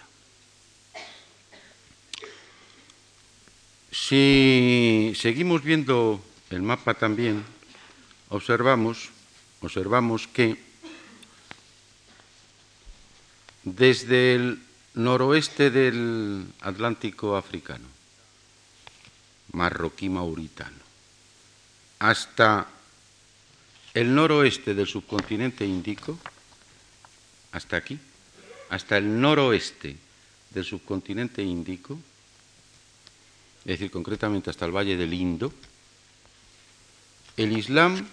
[3.92, 7.44] Si seguimos viendo el mapa también,
[8.30, 9.10] observamos,
[9.60, 10.58] observamos que
[13.64, 14.62] desde el
[14.94, 17.86] noroeste del Atlántico africano,
[19.52, 20.80] marroquí mauritano,
[22.00, 22.70] hasta
[23.94, 26.18] el noroeste del subcontinente índico,
[27.52, 28.00] hasta aquí,
[28.70, 29.98] hasta el noroeste
[30.52, 32.00] del subcontinente índico,
[33.62, 35.54] es decir, concretamente hasta el Valle del Indo,
[37.38, 38.08] el Islam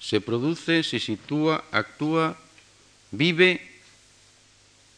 [0.00, 2.38] se produce, se sitúa, actúa,
[3.10, 3.60] vive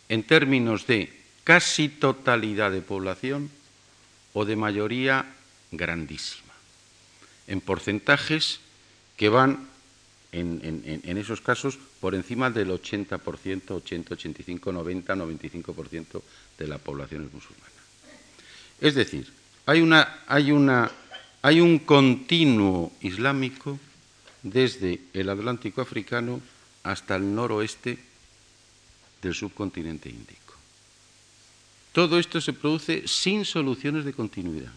[0.08, 1.12] en términos de
[1.44, 3.50] casi totalidad de población
[4.32, 5.26] o de mayoría
[5.70, 6.52] grandísima,
[7.46, 8.60] en porcentajes
[9.16, 9.68] que van
[10.30, 16.22] en, esos casos por encima del 80%, 80, 85, 90, 95%
[16.58, 17.72] de la población musulmana.
[18.80, 19.37] Es decir,
[19.68, 20.90] hay, una, hay, una,
[21.42, 23.78] hay un continuo islámico
[24.42, 26.40] desde el Atlántico africano
[26.84, 27.98] hasta el noroeste
[29.20, 30.54] del subcontinente índico.
[31.92, 34.72] Todo esto se produce sin soluciones de continuidad.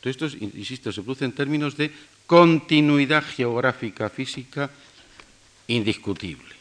[0.00, 1.92] Todo esto, insisto, se produce en términos de
[2.26, 4.68] continuidad geográfica física
[5.68, 6.56] indiscutible.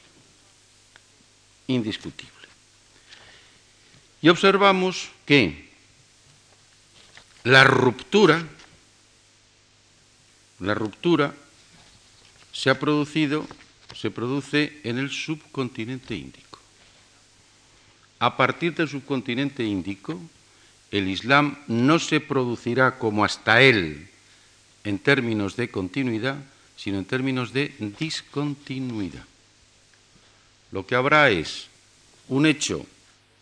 [1.66, 2.35] Indiscutible.
[4.26, 5.70] Y observamos que
[7.44, 8.44] la ruptura,
[10.60, 11.36] la ruptura
[12.52, 13.46] se ha producido,
[13.96, 16.58] se produce en el subcontinente índico.
[18.18, 20.20] A partir del subcontinente índico,
[20.90, 24.10] el Islam no se producirá como hasta él
[24.86, 26.38] en términos de continuidad,
[26.76, 29.26] sino en términos de discontinuidad.
[30.72, 31.68] Lo que habrá es
[32.28, 32.88] un hecho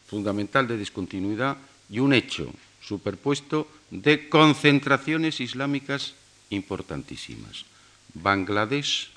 [0.08, 1.58] fundamental de discontinuidad
[1.90, 6.16] y un hecho superpuesto de concentraciones islámicas
[6.50, 7.66] importantísimas.
[8.14, 9.10] Bangladesh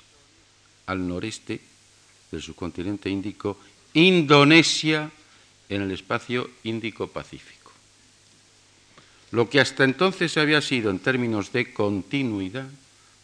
[0.87, 1.59] al noreste
[2.31, 3.59] del subcontinente índico,
[3.93, 5.11] Indonesia
[5.69, 7.71] en el espacio índico-pacífico.
[9.31, 12.69] Lo que hasta entonces había sido en términos de continuidad,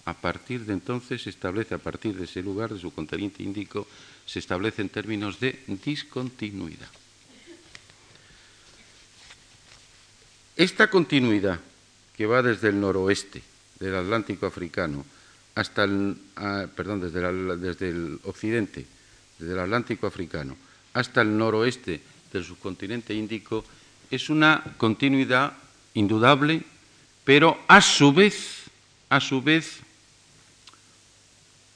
[0.05, 3.87] a partir de entonces se establece, a partir de ese lugar de su continente índico,
[4.25, 6.89] se establece en términos de discontinuidad.
[10.55, 11.59] Esta continuidad
[12.15, 13.41] que va desde el noroeste
[13.79, 15.03] del Atlántico africano
[15.55, 18.85] hasta el, ah, perdón, desde el, occidente,
[19.39, 20.55] desde el Atlántico africano
[20.93, 23.65] hasta el noroeste del subcontinente índico,
[24.11, 25.53] es una continuidad
[25.95, 26.61] indudable,
[27.23, 28.69] pero a su vez,
[29.09, 29.79] a su vez,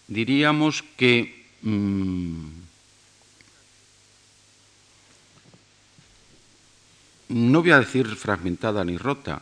[0.07, 2.66] diríamos que mm,
[7.29, 9.41] no voy a decir fragmentada ni rota,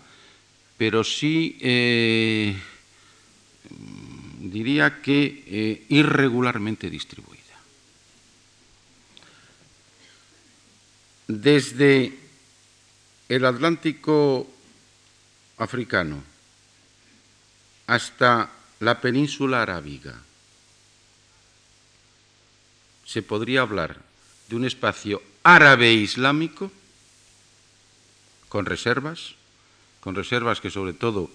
[0.77, 2.55] pero sí eh,
[4.39, 7.43] diría que eh, irregularmente distribuida.
[11.27, 12.13] Desde
[13.29, 14.47] el Atlántico
[15.57, 16.23] africano
[17.87, 20.15] hasta la península arábiga,
[23.05, 24.01] se podría hablar
[24.49, 26.71] de un espacio árabe islámico
[28.49, 29.35] con reservas,
[29.99, 31.29] con reservas que sobre todo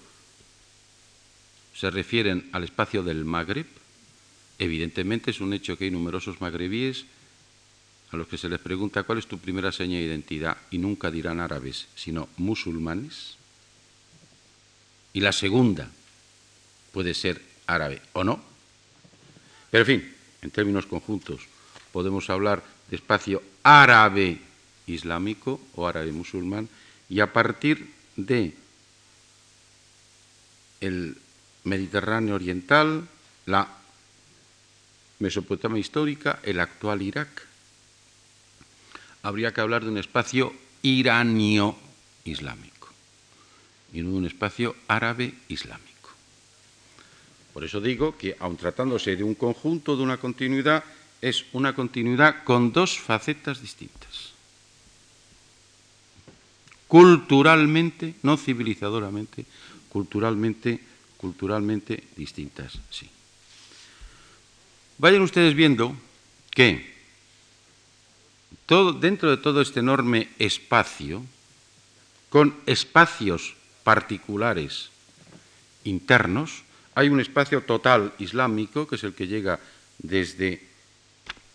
[1.75, 3.67] se refieren al espacio del Magreb.
[4.59, 7.05] Evidentemente es un hecho que hay numerosos magrebíes
[8.11, 11.09] a los que se les pregunta cuál es tu primera seña de identidad y nunca
[11.09, 13.37] dirán árabes, sino musulmanes.
[15.13, 15.89] Y la segunda
[16.91, 18.41] puede ser árabe o no.
[19.71, 21.47] Pero en fin, en términos conjuntos,
[21.91, 24.39] podemos hablar de espacio árabe
[24.87, 26.67] islámico o árabe musulmán
[27.11, 28.55] y a partir de
[30.79, 31.17] el
[31.65, 33.05] Mediterráneo oriental,
[33.45, 33.67] la
[35.19, 37.45] Mesopotamia histórica, el actual Irak,
[39.23, 40.53] habría que hablar de un espacio
[40.83, 41.75] iranio
[42.23, 42.87] islámico
[43.91, 46.15] y no de un espacio árabe islámico.
[47.53, 50.85] Por eso digo que, aun tratándose de un conjunto, de una continuidad,
[51.19, 54.31] es una continuidad con dos facetas distintas.
[56.91, 59.47] Culturalmente, no civilizadoramente,
[59.87, 60.75] culturalmente,
[61.15, 63.07] culturalmente distintas, sí.
[64.97, 65.95] Vayan ustedes viendo
[66.51, 66.83] que
[68.65, 71.23] todo, dentro de todo este enorme espacio,
[72.27, 73.55] con espacios
[73.87, 74.91] particulares
[75.85, 79.61] internos, hay un espacio total islámico, que es el que llega
[79.97, 80.59] desde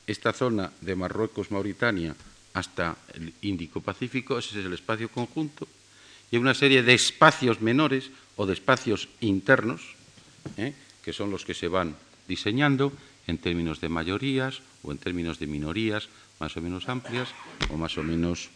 [0.07, 2.16] esta zona de Marruecos, Mauritania,
[2.57, 5.69] hasta el Índico-Pacífico, ese es el espacio conjunto,
[6.31, 9.83] y una serie de espacios menores o de espacios internos,
[10.57, 10.73] ¿eh?
[11.05, 11.95] que son los que se van
[12.27, 12.97] diseñando
[13.27, 16.09] en términos de mayorías o en términos de minorías
[16.41, 17.29] más o menos amplias
[17.69, 18.49] o más o menos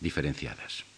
[0.00, 0.88] diferenciadas.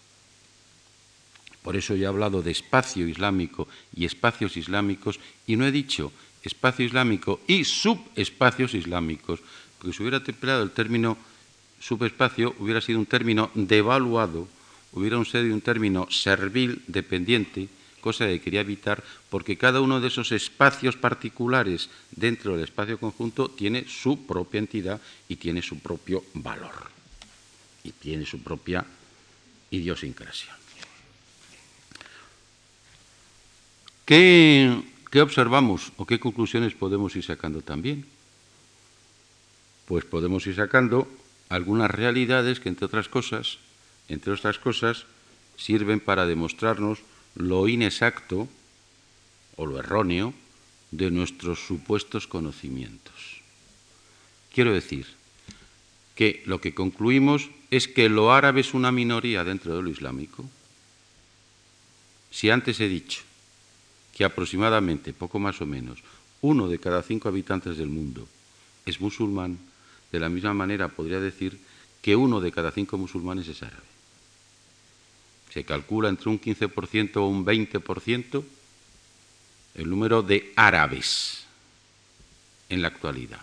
[1.66, 5.18] Por eso yo he hablado de espacio islámico y espacios islámicos
[5.49, 6.12] y no he dicho
[6.45, 9.41] espacio islámico y subespacios islámicos,
[9.78, 11.18] porque si hubiera empleado el término
[11.83, 14.47] subespacio hubiera sido un término devaluado,
[14.93, 17.68] hubiera sido un término servil, dependiente,
[18.01, 23.49] cosa que quería evitar, porque cada uno de esos espacios particulares dentro del espacio conjunto
[23.49, 26.91] tiene su propia entidad y tiene su propio valor
[27.85, 28.85] y tiene su propia
[29.70, 30.57] idiosincrasia.
[34.05, 34.83] ¿Qué,
[35.20, 38.05] observamos o qué conclusiones podemos ir sacando también?
[39.87, 41.09] Pues podemos ir sacando
[41.53, 43.59] algunas realidades que, entre otras cosas,
[44.09, 45.05] entre otras cosas,
[45.57, 47.00] sirven para demostrarnos
[47.34, 48.48] lo inexacto
[49.57, 50.32] o lo erróneo
[50.92, 53.42] de nuestros supuestos conocimientos.
[54.53, 55.07] Quiero decir
[56.14, 60.48] que lo que concluimos es que lo árabe es una minoría dentro de lo islámico.
[62.30, 63.20] Si antes he dicho
[64.16, 66.00] que aproximadamente, poco más o menos,
[66.40, 68.26] uno de cada cinco habitantes del mundo
[68.86, 69.59] es musulmán,
[70.12, 71.58] de la misma manera podría decir
[72.00, 73.82] que uno de cada cinco musulmanes es árabe.
[75.50, 78.44] Se calcula entre un 15% o un 20%
[79.74, 81.44] el número de árabes
[82.68, 83.40] en la actualidad.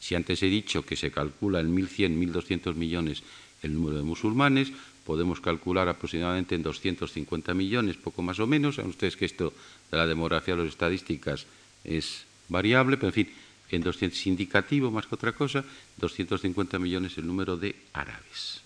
[0.00, 3.22] Si antes he dicho que se calcula en 1.100, 1.200 millones
[3.62, 4.72] el número de musulmanes,
[5.04, 8.76] podemos calcular aproximadamente en 250 millones, poco más o menos.
[8.76, 9.52] Saben ustedes que esto
[9.90, 11.46] de la demografía de las estadísticas
[11.84, 13.28] es variable, pero en fin,
[13.76, 15.64] en 200, es indicativo más que otra cosa,
[15.98, 18.62] 250 millones el número de árabes.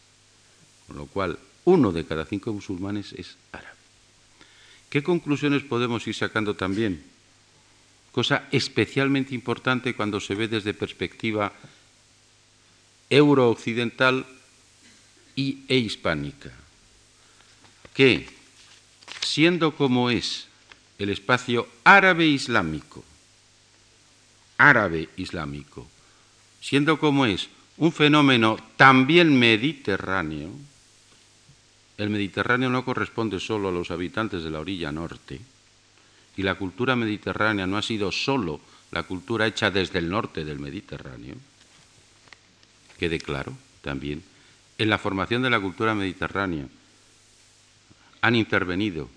[0.87, 3.77] Con lo cual, uno de cada cinco musulmanes es árabe.
[4.89, 7.03] ¿Qué conclusiones podemos ir sacando también?
[8.13, 11.53] Cosa especialmente importante cuando se ve desde perspectiva
[13.09, 14.27] eurooccidental
[15.35, 16.53] y, e hispánica,
[17.95, 18.29] que,
[19.21, 20.49] siendo como es
[20.99, 23.05] el espacio árabe islámico,
[24.69, 25.89] árabe islámico,
[26.61, 27.49] siendo como es
[27.79, 30.51] un fenómeno también mediterráneo,
[31.99, 35.41] el Mediterráneo no corresponde solo a los habitantes de la orilla norte,
[36.37, 38.61] y la cultura mediterránea no ha sido solo
[38.91, 41.37] la cultura hecha desde el norte del Mediterráneo,
[42.99, 43.53] quede claro
[43.83, 44.23] también
[44.79, 46.67] en la formación de la cultura mediterránea
[48.21, 49.09] han intervenido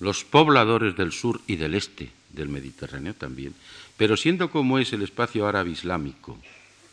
[0.00, 3.54] los pobladores del sur y del este del Mediterráneo también,
[3.96, 6.38] pero siendo como es el espacio árabe islámico,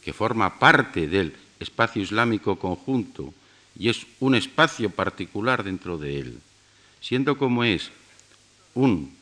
[0.03, 3.33] que forma parte del espacio islámico conjunto
[3.77, 6.39] y es un espacio particular dentro de él,
[7.01, 7.91] siendo como es
[8.73, 9.15] un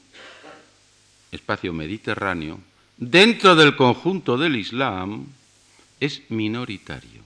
[1.32, 2.59] espacio mediterráneo,
[2.97, 5.26] dentro del conjunto del Islam
[5.99, 7.24] es minoritario.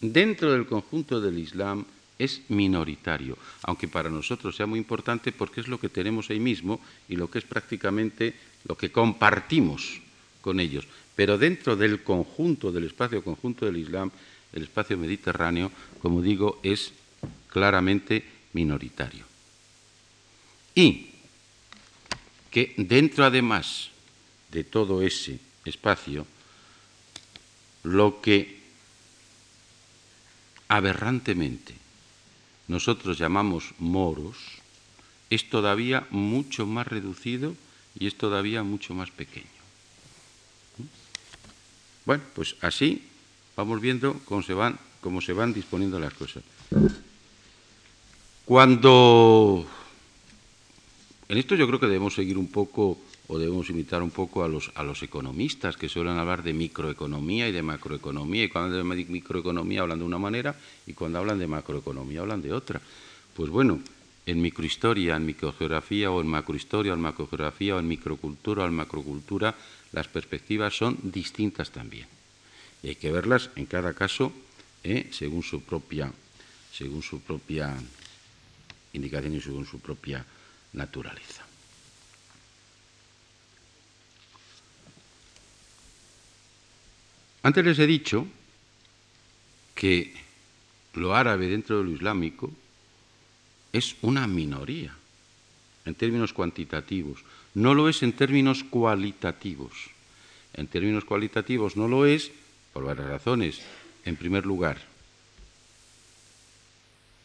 [0.00, 1.84] Dentro del conjunto del Islam
[2.20, 6.78] es minoritario, aunque para nosotros sea muy importante porque es lo que tenemos ahí mismo
[7.08, 8.34] y lo que es prácticamente
[8.68, 10.00] lo que compartimos
[10.42, 10.86] con ellos.
[11.16, 14.10] Pero dentro del conjunto, del espacio conjunto del Islam,
[14.52, 16.92] el espacio mediterráneo, como digo, es
[17.48, 19.24] claramente minoritario.
[20.74, 21.08] Y
[22.50, 23.88] que dentro además
[24.52, 26.26] de todo ese espacio,
[27.84, 28.60] lo que
[30.68, 31.79] aberrantemente
[32.70, 34.36] nosotros llamamos moros
[35.28, 37.56] es todavía mucho más reducido
[37.98, 39.50] y es todavía mucho más pequeño.
[42.06, 43.02] Bueno, pues así
[43.56, 46.44] vamos viendo cómo se van, cómo se van disponiendo las cosas.
[48.44, 49.66] Cuando
[51.28, 53.00] en esto yo creo que debemos seguir un poco
[53.30, 57.48] o debemos imitar un poco a los, a los economistas que suelen hablar de microeconomía
[57.48, 61.38] y de macroeconomía, y cuando hablan de microeconomía hablan de una manera y cuando hablan
[61.38, 62.80] de macroeconomía hablan de otra.
[63.34, 63.78] Pues bueno,
[64.26, 68.74] en microhistoria, en microgeografía o en macrohistoria o en macrogeografía o en microcultura o en
[68.74, 69.54] macrocultura,
[69.92, 72.08] las perspectivas son distintas también.
[72.82, 74.32] Y hay que verlas en cada caso
[74.82, 75.06] ¿eh?
[75.12, 76.10] según, su propia,
[76.72, 77.78] según su propia
[78.92, 80.26] indicación y según su propia
[80.72, 81.49] naturaleza.
[87.42, 88.26] Antes les he dicho
[89.74, 90.12] que
[90.94, 92.50] lo árabe dentro de lo islámico
[93.72, 94.94] es una minoría
[95.86, 97.24] en términos cuantitativos,
[97.54, 99.72] no lo es en términos cualitativos.
[100.54, 102.30] En términos cualitativos no lo es
[102.72, 103.60] por varias razones.
[104.04, 104.78] En primer lugar,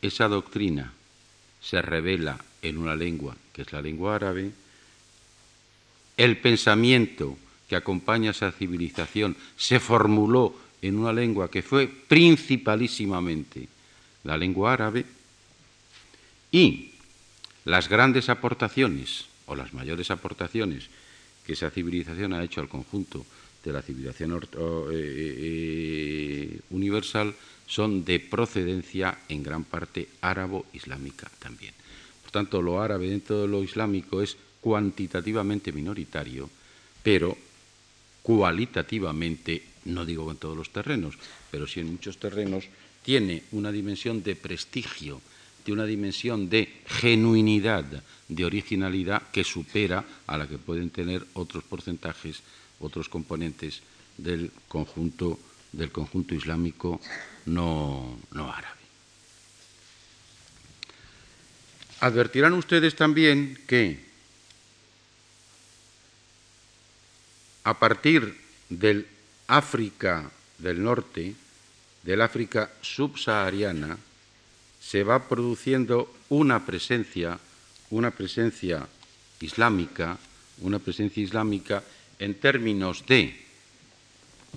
[0.01, 0.93] esa doctrina
[1.61, 4.51] se revela en una lengua que es la lengua árabe,
[6.17, 7.37] el pensamiento
[7.67, 13.67] que acompaña esa civilización se formuló en una lengua que fue principalísimamente
[14.23, 15.05] la lengua árabe,
[16.55, 16.91] y
[17.65, 20.87] las grandes aportaciones o las mayores aportaciones
[21.45, 23.25] que esa civilización ha hecho al conjunto
[23.61, 24.47] de la civilización eh,
[24.93, 27.35] eh, universal
[27.67, 31.73] son de procedencia en gran parte árabo-islámica también.
[32.21, 36.49] Por tanto, lo árabe dentro de lo islámico es cuantitativamente minoritario,
[37.03, 37.35] pero
[38.25, 41.13] cualitativamente, no digo en todos los terrenos,
[41.51, 42.65] pero sí en muchos terrenos,
[43.03, 45.21] tiene una dimensión de prestigio,
[45.63, 47.85] de una dimensión de genuinidad,
[48.27, 52.41] de originalidad que supera a la que pueden tener otros porcentajes,
[52.79, 53.83] otros componentes
[54.17, 55.37] del conjunto,
[55.71, 56.99] del conjunto islámico
[57.45, 58.81] no, no árabe.
[61.99, 64.14] Advertirán ustedes también que
[67.65, 68.37] a partir
[68.69, 69.07] del
[69.47, 71.35] África del norte,
[72.03, 73.97] del África subsahariana,
[74.79, 77.39] se va produciendo una presencia,
[77.89, 78.87] una presencia
[79.41, 80.17] islámica,
[80.61, 81.83] una presencia islámica
[82.19, 83.35] en términos de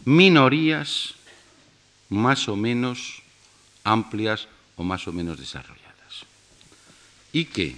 [0.04, 1.14] minorías
[2.10, 3.22] más o menos
[3.84, 6.28] amplias o más o menos desarrolladas.
[7.32, 7.74] Y que,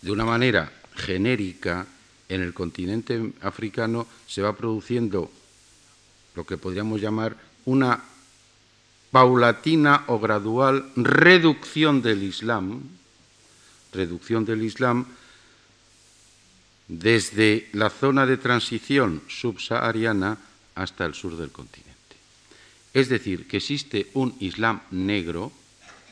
[0.00, 1.86] de una manera genérica,
[2.30, 5.30] en el continente africano se va produciendo
[6.34, 8.02] lo que podríamos llamar una
[9.10, 12.82] paulatina o gradual reducción del Islam,
[13.92, 15.04] reducción del Islam
[16.86, 20.38] desde la zona de transición subsahariana
[20.76, 21.90] hasta el sur del continente.
[22.94, 25.52] Es decir, que existe un Islam negro,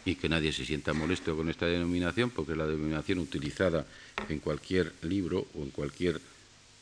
[0.08, 3.84] y que nadie se sienta molesto con esta denominación, porque es la denominación utilizada
[4.28, 6.18] en cualquier libro o en cualquier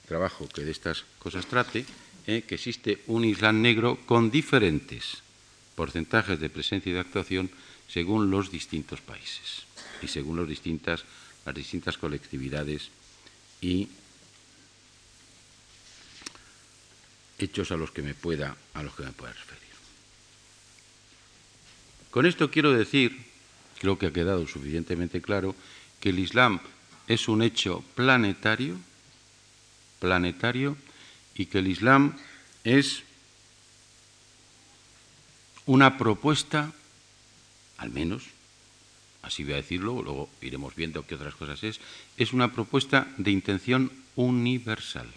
[0.07, 1.85] trabajo que de estas cosas trate,
[2.27, 5.27] eh, que existe un Islam negro con diferentes
[5.75, 7.51] porcentajes de presencia y de actuación
[7.89, 9.67] según los distintos países
[10.03, 11.03] y según los distintas,
[11.45, 12.91] las distintas colectividades
[13.61, 13.89] y
[17.39, 19.66] hechos a los que me pueda, a los que me pueda referir.
[22.17, 23.15] Con esto quiero decir,
[23.79, 25.55] creo que ha quedado suficientemente claro,
[26.01, 26.61] que el Islam
[27.09, 28.79] es un hecho planetario,
[30.01, 30.79] planetario,
[31.35, 32.17] y que el Islam
[32.65, 33.03] es
[35.67, 36.73] una propuesta,
[37.77, 38.23] al menos,
[39.21, 41.81] así voy a decirlo, luego iremos viendo qué otras cosas es,
[42.17, 45.11] es una propuesta de intención universal.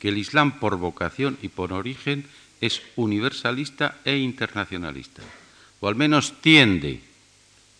[0.00, 2.26] Que el Islam por vocación y por origen
[2.60, 5.22] es universalista e internacionalista
[5.80, 7.00] o al menos tiende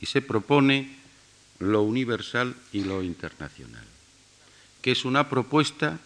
[0.01, 0.95] y se propone
[1.59, 3.85] lo universal y lo internacional,
[4.83, 5.99] que es una propuesta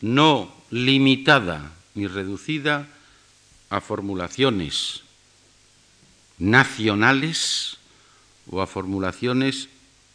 [0.00, 2.88] no limitada ni reducida
[3.70, 5.02] a formulaciones
[6.38, 7.78] nacionales
[8.50, 9.68] o a formulaciones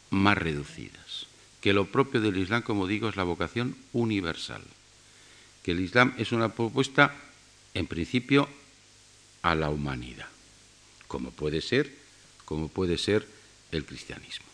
[0.09, 1.27] más reducidas,
[1.61, 4.61] que lo propio del Islam, como digo, es la vocación universal,
[5.63, 7.15] que el Islam es una propuesta,
[7.73, 8.47] en principio,
[9.41, 10.27] a la humanidad
[11.09, 11.91] como puede ser,
[12.45, 13.27] como puede ser
[13.73, 14.45] el cristianismo.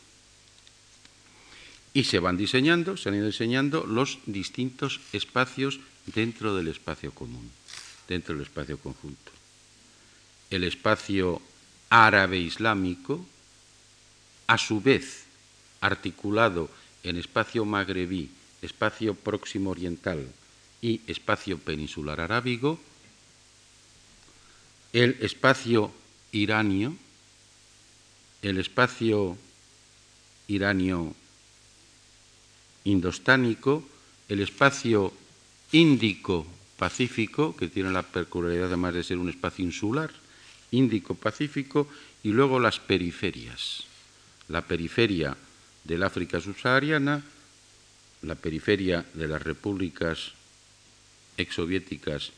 [1.94, 7.52] Y se van diseñando, se han ido diseñando los distintos espacios dentro del espacio común,
[8.08, 9.32] dentro del espacio conjunto.
[10.50, 11.42] El espacio
[11.90, 13.26] árabe islámico,
[14.48, 15.26] a su vez
[15.82, 16.70] articulado
[17.04, 18.32] en espacio magrebí,
[18.62, 20.26] espacio próximo oriental
[20.82, 22.80] y espacio peninsular arábigo,
[24.94, 25.92] el espacio
[26.36, 26.96] iranio,
[28.42, 29.38] el espacio
[30.48, 31.16] iranio
[32.84, 33.88] indostánico,
[34.28, 35.14] el espacio
[35.72, 40.12] índico-pacífico, que tiene la peculiaridad además de ser un espacio insular,
[40.72, 41.88] índico-pacífico,
[42.22, 43.86] y luego las periferias.
[44.50, 45.38] La periferia
[45.84, 47.24] del África subsahariana,
[48.22, 50.34] la periferia de las repúblicas
[51.38, 52.32] exsoviéticas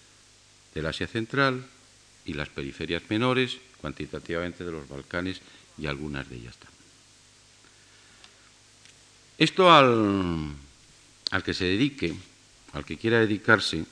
[0.75, 1.65] del Asia Central
[2.25, 5.41] y las periferias menores, cuantitativamente de los Balcanes
[5.77, 6.77] y algunas de ellas también.
[9.37, 10.51] Esto al,
[11.31, 12.15] al que se dedique,
[12.73, 13.85] al que quiera dedicarse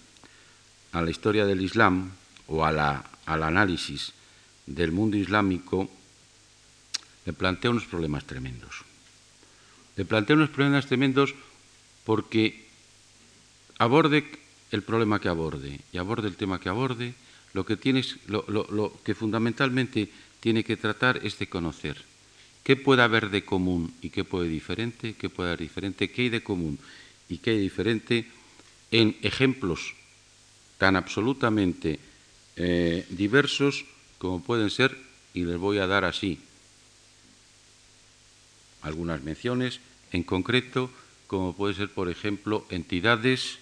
[0.92, 2.12] a la historia del Islam
[2.48, 4.14] o a la, al análisis
[4.66, 5.90] del mundo islámico,
[7.26, 8.82] le plantea unos problemas tremendos.
[9.96, 11.36] Le plantea unos problemas tremendos
[12.06, 12.66] porque
[13.78, 14.26] aborde
[14.72, 17.14] el problema que aborde y aborde el tema que aborde,
[17.56, 20.10] lo que, fundamentalmente
[20.42, 22.04] tiene que tratar es de conocer
[22.64, 26.30] qué puede haber de común y qué puede diferente, qué puede haber diferente, qué hay
[26.30, 26.78] de común
[27.30, 28.28] y qué hay diferente
[28.92, 29.96] en ejemplos
[30.78, 32.00] tan absolutamente
[32.58, 33.86] eh, diversos
[34.18, 34.98] como pueden ser,
[35.34, 36.40] y les voy a dar así
[38.82, 39.80] algunas menciones,
[40.12, 40.90] en concreto,
[41.28, 43.58] como puede ser, por ejemplo, entidades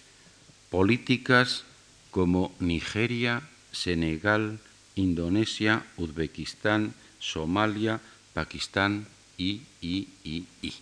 [0.70, 1.64] políticas
[2.12, 3.41] como Nigeria,
[3.74, 4.59] Senegal,
[4.95, 7.99] Indonesia, Uzbekistán, Somalia,
[8.34, 9.05] Pakistán
[9.38, 10.74] y, y, y, y.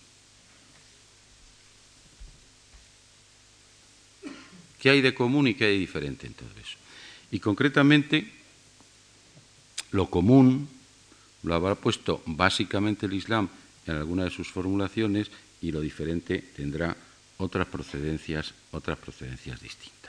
[4.78, 6.76] ¿Qué hay de común y qué hay de diferente en todo eso?
[7.30, 8.30] Y concretamente,
[9.92, 10.68] lo común
[11.42, 13.48] lo habrá puesto básicamente el Islam
[13.86, 15.30] en alguna de sus formulaciones
[15.60, 16.96] y lo diferente tendrá
[17.38, 20.01] otras procedencias, otras procedencias distintas.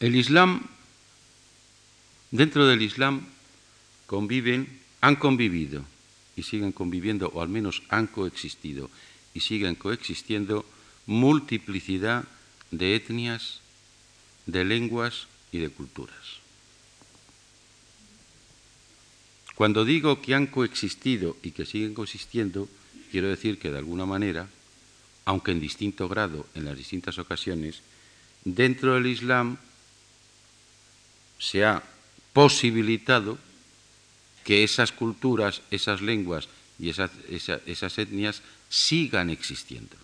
[0.00, 0.62] El Islam,
[2.30, 3.26] dentro del Islam
[4.06, 5.84] conviven, han convivido
[6.36, 8.88] y siguen conviviendo, o al menos han coexistido
[9.34, 10.64] y siguen coexistiendo
[11.04, 12.24] multiplicidad
[12.70, 13.60] de etnias,
[14.46, 16.40] de lenguas y de culturas.
[19.54, 22.70] Cuando digo que han coexistido y que siguen coexistiendo,
[23.10, 24.48] quiero decir que de alguna manera,
[25.26, 27.82] aunque en distinto grado en las distintas ocasiones,
[28.46, 29.58] dentro del Islam
[31.40, 31.82] se ha
[32.32, 33.38] posibilitado
[34.44, 37.10] que esas culturas, esas lenguas y esas,
[37.66, 39.96] esas etnias sigan existiendo.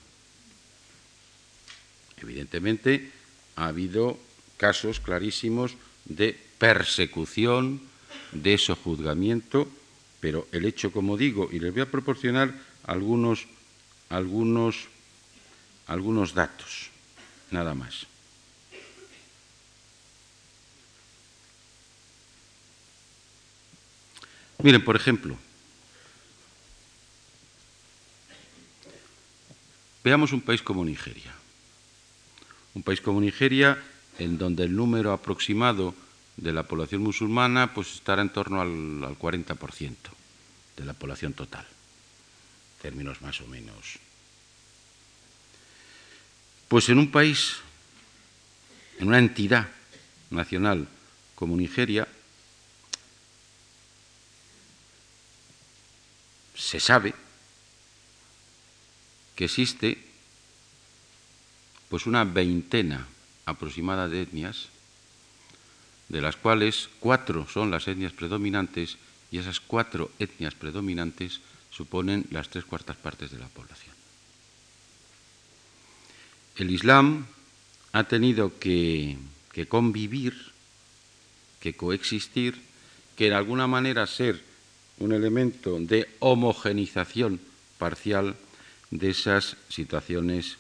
[2.17, 3.13] Evidentemente,
[3.55, 4.19] ha habido
[4.57, 5.77] casos clarísimos
[6.07, 7.81] de persecución,
[8.33, 9.69] de sojuzgamiento,
[10.21, 13.47] pero el hecho, como digo, y les voy a proporcionar algunos,
[14.09, 14.89] algunos,
[15.87, 16.91] algunos datos,
[17.51, 18.07] nada más.
[24.63, 25.37] Miren, por ejemplo,
[30.03, 31.35] veamos un país como Nigeria.
[32.75, 33.83] Un país como Nigeria
[34.19, 35.95] en donde el número aproximado
[36.37, 39.95] de la población musulmana pues estará en torno al, al 40%
[40.77, 41.67] de la población total,
[42.81, 43.99] términos más o menos.
[46.69, 47.57] Pues en un país,
[48.99, 49.69] en una entidad
[50.31, 50.89] nacional
[51.35, 52.09] como Nigeria,
[56.57, 57.15] se sabe
[59.37, 60.03] que existe
[61.89, 63.07] pues una veintena
[63.45, 64.69] aproximada de etnias,
[66.09, 68.97] de las cuales cuatro son las etnias predominantes
[69.31, 71.41] y esas cuatro etnias predominantes
[71.71, 73.95] suponen las tres cuartas partes de la población.
[76.57, 77.27] El Islam
[77.93, 79.19] ha tenido que,
[79.53, 80.53] que convivir,
[81.61, 82.61] que coexistir,
[83.15, 84.43] que en alguna manera ser
[84.99, 87.41] un elemento de homogenización
[87.79, 88.37] parcial
[88.91, 90.57] de esas situaciones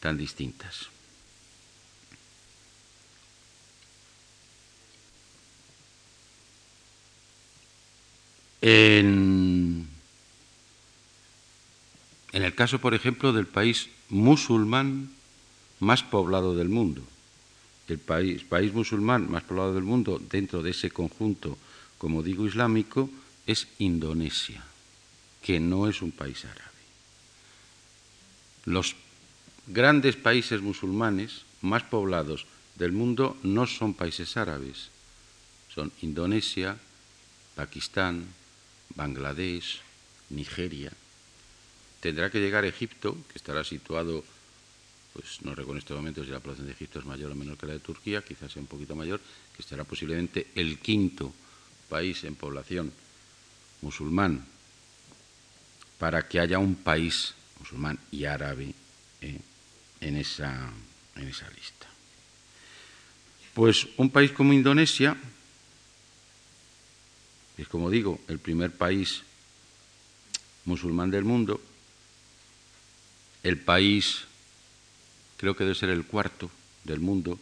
[0.00, 0.88] tan distintas.
[8.62, 9.88] En,
[12.32, 15.10] en, el caso, por ejemplo, del país musulmán
[15.78, 17.02] más poblado del mundo,
[17.88, 21.56] el país, país musulmán más poblado del mundo dentro de ese conjunto
[22.00, 23.10] como digo, islámico,
[23.46, 24.64] es Indonesia.
[25.42, 26.84] que no es un país árabe.
[28.66, 28.94] Los
[29.66, 32.44] grandes países musulmanes más poblados
[32.76, 34.90] del mundo no son países árabes,
[35.74, 36.76] son Indonesia,
[37.54, 38.26] Pakistán,
[38.94, 39.80] Bangladesh,
[40.28, 40.92] Nigeria.
[42.00, 44.24] Tendrá que llegar Egipto, que estará situado,
[45.14, 47.56] pues no reconozco en este momento si la población de Egipto es mayor o menor
[47.56, 49.20] que la de Turquía, quizás sea un poquito mayor,
[49.56, 51.32] que estará posiblemente el quinto
[51.90, 52.92] país en población
[53.82, 54.46] musulmán,
[55.98, 58.72] para que haya un país musulmán y árabe
[59.20, 59.40] eh,
[60.00, 60.70] en, esa,
[61.16, 61.88] en esa lista.
[63.52, 65.16] Pues un país como Indonesia,
[67.58, 69.22] es como digo, el primer país
[70.64, 71.60] musulmán del mundo,
[73.42, 74.24] el país
[75.36, 76.50] creo que debe ser el cuarto
[76.84, 77.38] del mundo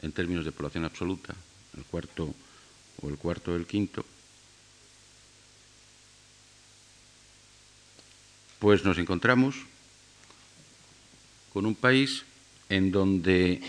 [0.00, 1.34] en términos de población absoluta,
[1.76, 2.34] el cuarto
[3.02, 4.04] o el cuarto o el quinto,
[8.58, 9.56] pues nos encontramos
[11.52, 12.24] con un país
[12.68, 13.62] en donde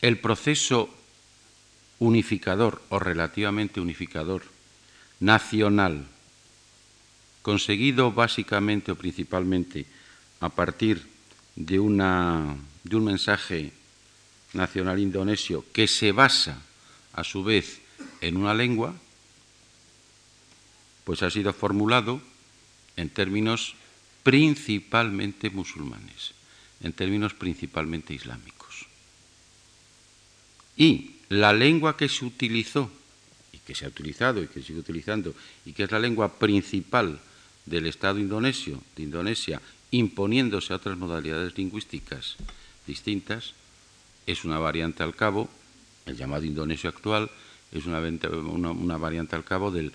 [0.00, 0.90] el proceso
[1.98, 4.42] unificador o relativamente unificador
[5.20, 6.08] nacional,
[7.42, 9.86] conseguido básicamente o principalmente
[10.40, 11.06] a partir
[11.56, 13.72] de, una, de un mensaje
[14.52, 16.62] nacional indonesio que se basa
[17.12, 17.80] a su vez
[18.20, 18.94] en una lengua,
[21.04, 22.20] pues ha sido formulado
[22.96, 23.74] en términos
[24.22, 26.32] principalmente musulmanes,
[26.82, 28.86] en términos principalmente islámicos.
[30.76, 32.90] Y la lengua que se utilizó,
[33.52, 35.34] y que se ha utilizado y que sigue utilizando,
[35.64, 37.20] y que es la lengua principal
[37.66, 42.36] del Estado indonesio, de Indonesia, imponiéndose a otras modalidades lingüísticas
[42.86, 43.54] distintas,
[44.26, 45.48] es una variante al cabo,
[46.06, 47.30] el llamado indonesio actual,
[47.72, 49.92] es una, variante al cabo del,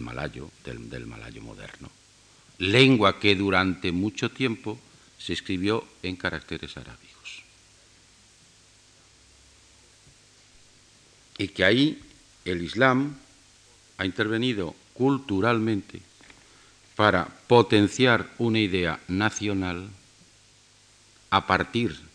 [0.00, 1.90] malayo, del malayo moderno
[2.58, 4.78] lengua que durante mucho tiempo
[5.18, 7.42] se escribió en caracteres arábigos.
[11.38, 12.00] Y que ahí
[12.44, 13.16] el Islam
[13.98, 16.00] ha intervenido culturalmente
[16.94, 19.88] para potenciar una idea nacional
[21.30, 22.13] a partir de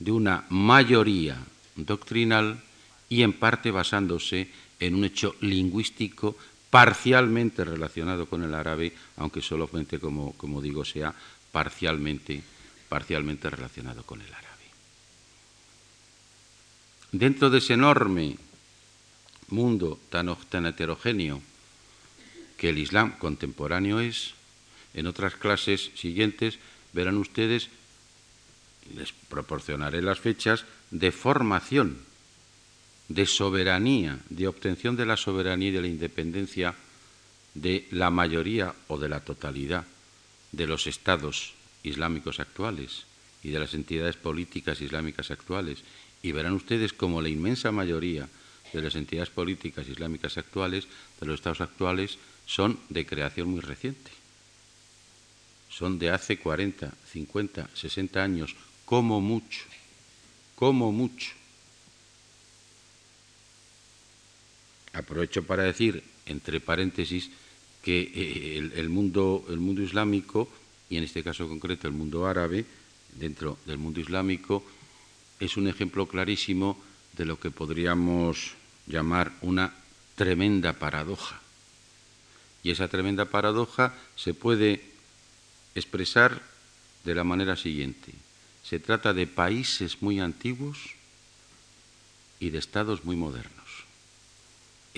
[0.00, 1.38] una mayoría
[1.76, 2.62] doctrinal
[3.08, 6.36] y en parte basándose en un hecho lingüístico
[6.70, 11.14] parcialmente relacionado con el árabe, aunque solamente, como, como digo, sea
[11.52, 12.42] parcialmente,
[12.88, 14.46] parcialmente relacionado con el árabe.
[17.12, 18.36] Dentro de ese enorme
[19.48, 21.40] mundo tan, tan heterogéneo
[22.58, 24.34] que el Islam contemporáneo es,
[24.92, 26.58] en otras clases siguientes
[26.92, 27.68] verán ustedes,
[28.94, 31.98] les proporcionaré las fechas, de formación
[33.08, 36.74] de soberanía, de obtención de la soberanía y de la independencia
[37.54, 39.84] de la mayoría o de la totalidad
[40.52, 43.06] de los estados islámicos actuales
[43.42, 45.78] y de las entidades políticas islámicas actuales.
[46.22, 48.28] Y verán ustedes como la inmensa mayoría
[48.72, 50.86] de las entidades políticas islámicas actuales,
[51.20, 54.10] de los estados actuales, son de creación muy reciente.
[55.70, 58.56] Son de hace 40, 50, 60 años,
[58.86, 59.66] como mucho,
[60.54, 61.34] como mucho.
[64.94, 67.28] Aprovecho para decir, entre paréntesis,
[67.82, 70.48] que eh, el, mundo, el mundo islámico,
[70.88, 72.64] y en este caso concreto el mundo árabe,
[73.12, 74.64] dentro del mundo islámico,
[75.40, 76.80] es un ejemplo clarísimo
[77.12, 78.54] de lo que podríamos
[78.86, 79.74] llamar una
[80.14, 81.40] tremenda paradoja.
[82.62, 84.82] Y esa tremenda paradoja se puede
[85.74, 86.40] expresar
[87.04, 88.25] de la manera siguiente.
[88.68, 90.78] Se trata de países muy antiguos
[92.40, 93.56] y de estados muy modernos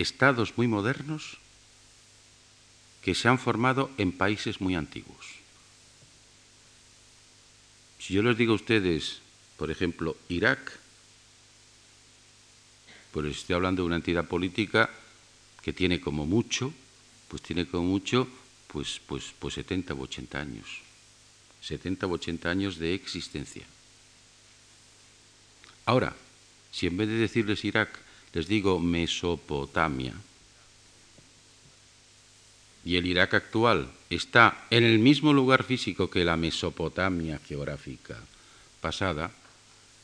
[0.03, 1.39] estados muy modernos
[3.03, 5.27] que se han formado en países muy antiguos.
[7.99, 9.21] Si yo les digo a ustedes,
[9.57, 10.79] por ejemplo, Irak,
[13.13, 14.91] pues estoy hablando de una entidad política
[15.63, 16.73] que tiene como mucho,
[17.29, 18.29] pues tiene como mucho,
[18.69, 20.88] pues, pues, pues 70 u 80 años.
[21.69, 23.67] 70 u 80 años de existencia.
[25.85, 26.17] Ahora,
[26.73, 27.93] si en vez de decirles Irak,
[28.33, 30.15] les digo Mesopotamia.
[32.85, 38.17] Y el Irak actual está en el mismo lugar físico que la Mesopotamia geográfica
[38.81, 39.31] pasada,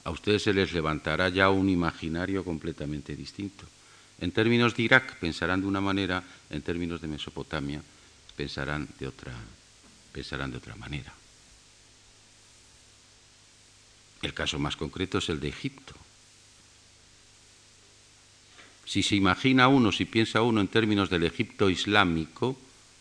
[0.04, 3.64] a ustedes se les levantará ya un imaginario completamente distinto.
[4.20, 7.80] En términos de Irak pensarán de una manera, en términos de Mesopotamia
[8.36, 9.32] pensarán de otra,
[10.12, 11.24] pensarán de otra manera.
[14.25, 15.93] El caso más concreto es el de Egipto.
[18.87, 22.57] Si se imagina uno, si piensa uno en términos del Egipto islámico,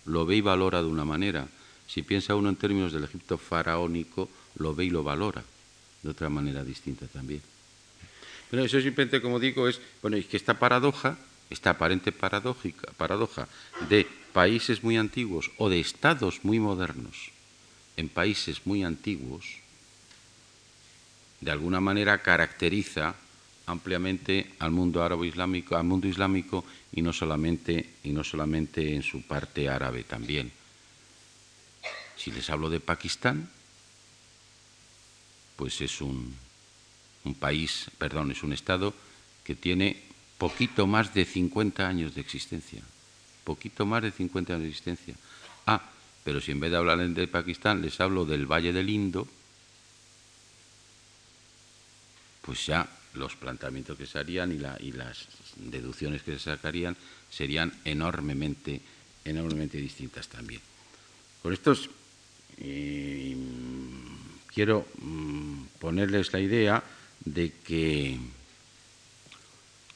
[0.06, 1.48] lo ve y valora de una manera.
[1.88, 5.44] Si piensa uno en términos del Egipto faraónico, lo ve y lo valora
[6.04, 7.42] de otra manera distinta también.
[8.52, 11.18] Pero eso simplemente, como digo, es, bueno, es que esta paradoja,
[11.50, 13.48] esta aparente paradójica, paradoja
[13.88, 17.32] de países muy antiguos o de estados muy modernos
[17.96, 19.63] en países muy antiguos,
[21.44, 23.16] de alguna manera caracteriza
[23.66, 29.04] ampliamente al mundo árabe islámico, al mundo islámico y no solamente y no solamente en
[29.04, 30.52] su parte árabe también.
[32.16, 33.50] Si les hablo de Pakistán,
[35.56, 36.36] pues es un,
[37.26, 38.94] un país, perdón, es un estado
[39.44, 40.02] que tiene
[40.38, 42.82] poquito más de 50 años de existencia.
[43.44, 45.16] Poquito más de 50 años de existencia.
[45.66, 45.82] Ah,
[46.24, 49.28] pero si en vez de hablar de Pakistán les hablo del Valle del Indo,
[52.44, 56.98] pues ya los planteamientos que se harían y, las deducciones que se sacarían
[57.30, 58.82] serían enormemente,
[59.24, 60.62] enormemente distintas también.
[61.42, 61.90] Con estos
[62.58, 63.36] eh,
[64.54, 66.84] quiero mm, ponerles la idea
[67.24, 68.20] de que,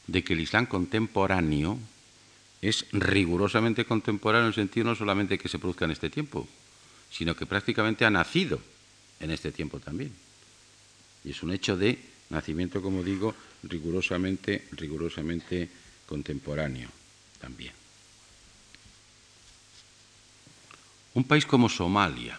[0.08, 1.78] de que el Islam contemporáneo
[2.62, 6.48] es rigurosamente contemporáneo en el sentido no solamente que se produzca en este tiempo,
[7.12, 8.60] sino que prácticamente ha nacido
[9.20, 10.12] en este tiempo también.
[11.24, 15.70] Y es un hecho de nacimiento, como digo, rigurosamente, rigurosamente
[16.06, 16.90] contemporáneo
[17.40, 17.74] también.
[21.14, 22.36] Un país como Somalia,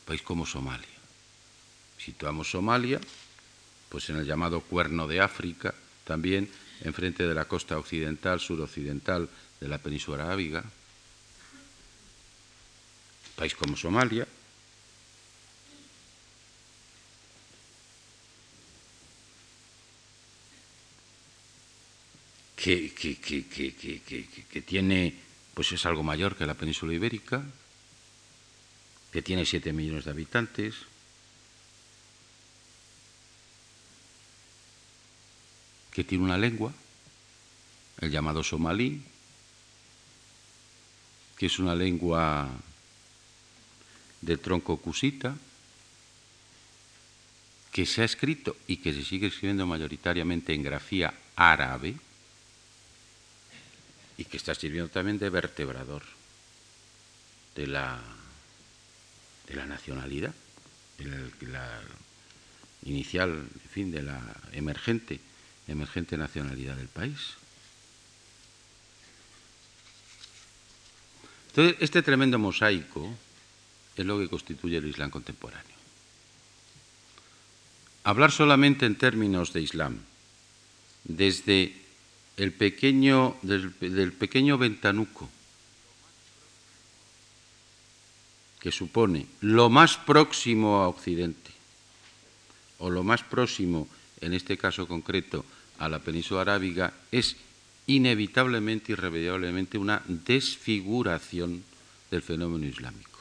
[0.00, 0.98] un país como Somalia.
[1.98, 3.00] Situamos Somalia,
[3.88, 5.74] pues en el llamado Cuerno de África,
[6.04, 6.50] también
[6.82, 9.28] enfrente de la costa occidental, suroccidental
[9.60, 10.60] de la península arábiga.
[10.60, 10.68] Un
[13.36, 14.26] país como Somalia,
[22.58, 22.90] que,
[24.66, 25.14] tiene,
[25.54, 27.44] pues es algo mayor que la península ibérica,
[29.12, 30.74] que tiene 7 millones de habitantes,
[35.92, 36.72] que tiene una lengua,
[38.00, 39.02] el llamado somalí,
[41.36, 42.48] que es una lengua
[44.20, 45.36] de tronco cusita,
[47.70, 51.94] que se ha escrito y que se sigue escribiendo mayoritariamente en grafía árabe
[54.18, 56.02] y que está sirviendo también de vertebrador
[57.54, 57.98] de la,
[59.46, 60.34] de la nacionalidad,
[60.98, 61.80] de la
[62.84, 64.20] inicial, en fin, de la
[64.52, 65.20] emergente
[65.68, 67.34] emergente nacionalidad del país.
[71.48, 73.14] Entonces, este tremendo mosaico
[73.96, 75.76] es lo que constituye el Islam contemporáneo.
[78.04, 79.98] Hablar solamente en términos de Islam,
[81.04, 81.74] desde
[82.38, 85.28] el pequeño, del pequeño ventanuco
[88.60, 91.50] que supone lo más próximo a Occidente,
[92.78, 93.88] o lo más próximo,
[94.20, 95.44] en este caso concreto,
[95.78, 97.36] a la península arábiga es
[97.86, 101.64] inevitablemente, irremediablemente, una desfiguración
[102.10, 103.18] del fenómeno islámico.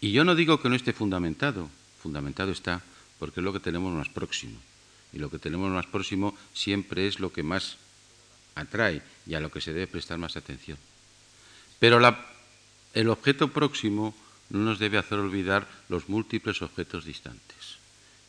[0.00, 1.70] Y yo no digo que no esté fundamentado,
[2.02, 2.82] fundamentado está
[3.18, 4.58] porque es lo que tenemos más próximo.
[5.14, 7.76] Y lo que tenemos más próximo siempre es lo que más
[8.54, 10.76] atrae y a lo que se debe prestar más atención.
[11.78, 12.00] Pero
[12.94, 14.14] el objeto próximo
[14.50, 17.78] no nos debe hacer olvidar los múltiples objetos distantes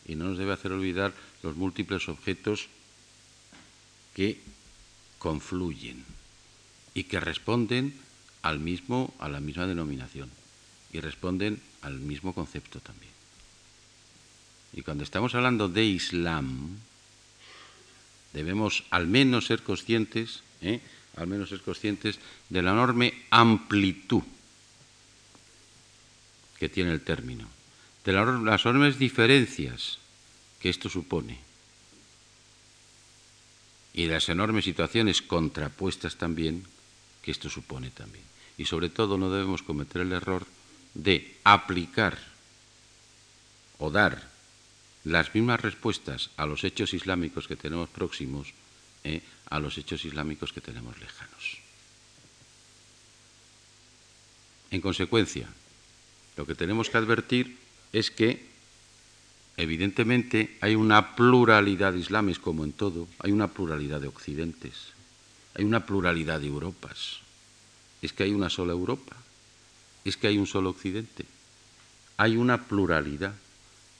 [0.08, 2.68] y no nos debe hacer olvidar los múltiples objetos
[4.14, 4.40] que
[5.18, 6.06] confluyen
[6.94, 7.94] y que responden
[8.44, 10.30] al mismo, a la misma denominación
[10.94, 13.15] y responden al mismo concepto también.
[14.76, 16.78] Y cuando estamos hablando de Islam,
[18.34, 20.82] debemos al menos ser conscientes, ¿eh?
[21.16, 22.20] al menos ser conscientes
[22.50, 24.24] de la enorme amplitud
[26.60, 27.48] que tiene el término
[28.04, 29.98] de las enormes diferencias
[30.60, 31.40] que esto supone
[33.94, 36.66] y de las enormes situaciones contrapuestas también
[37.24, 38.24] que esto supone también.
[38.58, 40.46] Y sobre todo no debemos cometer el error
[40.94, 42.18] de aplicar
[43.80, 44.35] o dar
[45.06, 48.54] las mismas respuestas a los hechos islámicos que tenemos próximos
[49.04, 51.58] eh, a los hechos islámicos que tenemos lejanos.
[54.72, 55.48] En consecuencia,
[56.36, 57.58] lo que tenemos que advertir
[57.94, 58.44] es que
[59.58, 64.94] evidentemente hay una pluralidad de islames como en todo, hay una pluralidad de occidentes,
[65.54, 67.20] hay una pluralidad de Europas.
[68.02, 69.16] Es que hay una sola Europa,
[70.04, 71.26] es que hay un solo occidente,
[72.18, 73.36] hay una pluralidad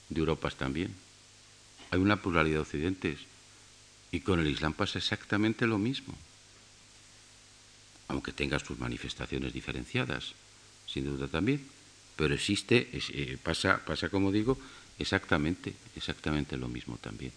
[0.08, 0.94] de Europas también.
[1.90, 3.18] hay una pluralidad de occidentes.
[4.12, 6.14] Y con el Islam pasa exactamente lo mismo.
[8.08, 10.34] Aunque tenga sus manifestaciones diferenciadas,
[10.86, 11.66] sin duda también.
[12.14, 14.58] Pero existe, eh, pasa, pasa, como digo,
[14.98, 17.32] exactamente, exactamente lo mismo también.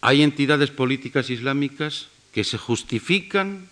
[0.00, 3.68] Hay entidades políticas islámicas que se justifican,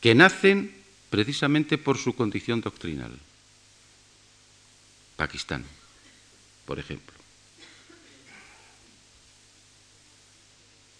[0.00, 0.74] que nacen
[1.10, 3.18] precisamente por su condición doctrinal.
[5.16, 5.64] Pakistán,
[6.64, 7.14] por ejemplo.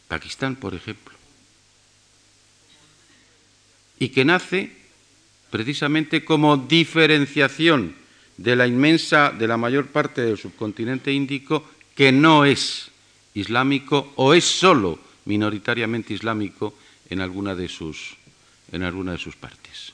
[0.09, 1.15] Pakistán, por ejemplo.
[3.99, 4.71] Y que nace
[5.51, 7.97] precisamente como diferenciación
[8.37, 12.91] de la inmensa, de la mayor parte del subcontinente índico que no es
[13.35, 16.75] islámico o es solo minoritariamente islámico
[17.09, 18.17] en alguna de sus,
[18.73, 19.94] en alguna de sus partes.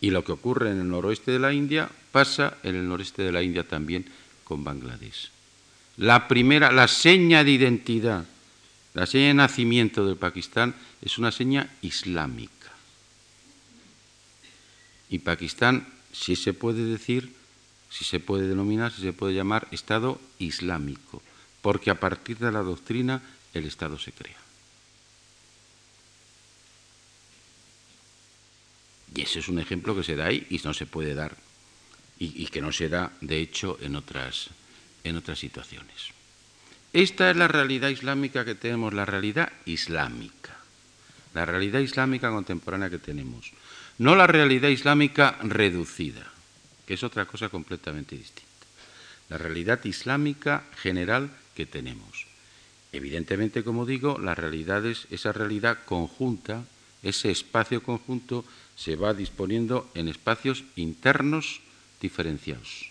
[0.00, 3.32] Y lo que ocurre en el noroeste de la India pasa en el noreste de
[3.32, 4.04] la India también
[4.44, 5.30] con Bangladesh.
[5.96, 8.24] La primera, la seña de identidad,
[8.94, 12.52] la seña de nacimiento del Pakistán es una seña islámica.
[15.10, 17.34] Y Pakistán, si se puede decir,
[17.90, 21.22] si se puede denominar, si se puede llamar Estado Islámico,
[21.62, 23.22] porque a partir de la doctrina
[23.54, 24.36] el Estado se crea.
[29.14, 31.36] Y ese es un ejemplo que se da ahí y no se puede dar,
[32.18, 34.50] y, que no se da, de hecho, en otras,
[35.04, 36.12] en otras situaciones.
[36.92, 40.56] Esta es la realidad islámica que tenemos, la realidad islámica,
[41.34, 43.52] la realidad islámica contemporánea que tenemos,
[43.98, 46.32] no la realidad islámica reducida
[46.88, 48.48] que es otra cosa completamente distinta.
[49.28, 52.26] La realidad islámica general que tenemos.
[52.92, 56.64] Evidentemente, como digo, las realidades, esa realidad conjunta,
[57.02, 58.44] ese espacio conjunto,
[58.76, 61.60] se va disponiendo en espacios internos
[62.00, 62.90] diferenciados.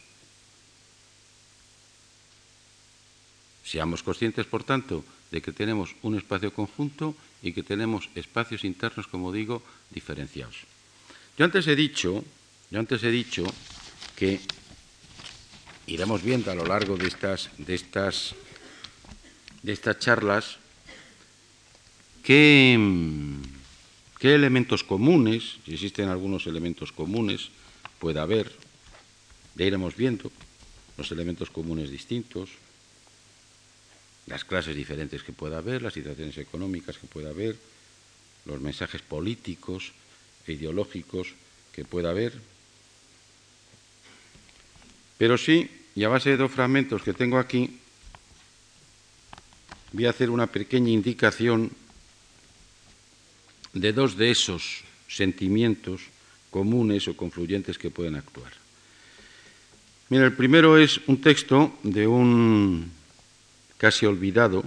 [3.64, 9.08] Seamos conscientes, por tanto, de que tenemos un espacio conjunto y que tenemos espacios internos,
[9.08, 10.64] como digo, diferenciados.
[11.38, 12.24] Yo antes he dicho,
[12.72, 13.44] yo antes he dicho
[14.16, 14.40] que
[15.86, 18.36] iremos viendo a lo largo de estas, de estas,
[19.64, 20.60] de estas charlas
[22.24, 22.78] qué,
[24.20, 27.50] qué elementos comunes, si existen algunos elementos comunes,
[28.00, 28.52] puede haber,
[29.56, 30.32] ya iremos viendo
[30.98, 32.50] los elementos comunes distintos,
[34.26, 37.56] las clases diferentes que pueda haber, las situaciones económicas que pueda haber,
[38.46, 39.94] los mensajes políticos
[40.48, 41.34] e ideológicos
[41.72, 42.34] que pueda haber,
[45.18, 47.80] pero sí, y a base de dos fragmentos que tengo aquí,
[49.94, 51.72] voy a hacer una pequeña indicación
[53.80, 56.02] de dos de esos sentimientos
[56.50, 58.52] comunes o confluyentes que pueden actuar.
[60.10, 62.92] Mira, el primero es un texto de un
[63.78, 64.64] casi olvidado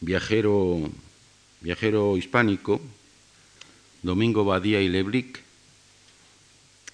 [0.00, 0.90] viajero,
[1.60, 2.80] viajero hispánico,
[4.02, 5.40] Domingo Badía y Leblic,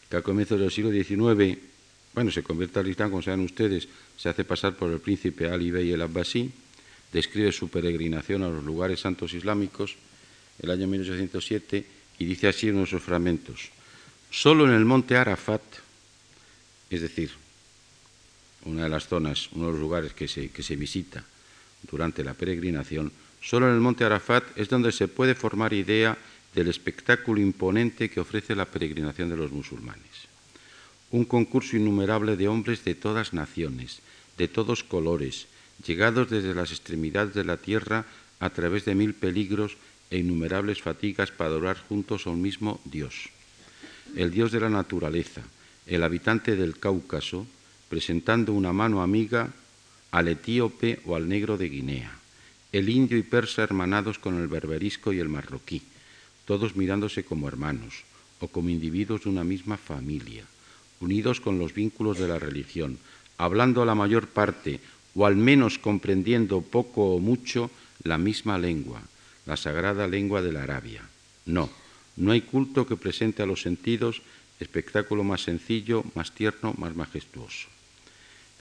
[0.09, 1.59] que a comienzos del siglo XIX,
[2.15, 5.71] bueno, se convierte al Islam, como saben ustedes, se hace pasar por el príncipe Ali
[5.71, 6.51] Bey el Abbasí,
[7.13, 9.97] describe su peregrinación a los lugares santos islámicos
[10.63, 11.85] el año 1807
[12.19, 13.71] y dice así en sus fragmentos,
[14.31, 15.63] solo en el monte Arafat,
[16.91, 17.31] es decir,
[18.65, 21.25] una de las zonas, uno de los lugares que se, que se visita
[21.91, 26.17] durante la peregrinación, solo en el monte Arafat es donde se puede formar idea
[26.55, 30.29] del espectáculo imponente que ofrece la peregrinación de los musulmanes.
[31.11, 34.01] Un concurso innumerable de hombres de todas naciones,
[34.37, 35.47] de todos colores,
[35.87, 38.05] llegados desde las extremidades de la tierra
[38.39, 39.77] a través de mil peligros
[40.11, 43.31] e innumerables fatigas para adorar juntos a un mismo Dios.
[44.17, 45.43] El Dios de la naturaleza,
[45.87, 47.47] el habitante del Cáucaso,
[47.89, 49.51] presentando una mano amiga
[50.11, 52.11] al etíope o al negro de Guinea,
[52.73, 55.83] el indio y persa hermanados con el berberisco y el marroquí,
[56.45, 58.03] todos mirándose como hermanos
[58.41, 60.45] o como individuos de una misma familia,
[60.99, 62.99] unidos con los vínculos de la religión,
[63.39, 64.81] hablando a la mayor parte
[65.21, 67.69] o al menos comprendiendo poco o mucho
[68.05, 69.05] la misma lengua,
[69.45, 71.05] la sagrada lengua de la Arabia.
[71.45, 71.69] No,
[72.17, 74.23] no hay culto que presente a los sentidos
[74.61, 77.69] espectáculo más sencillo, más tierno, más majestuoso.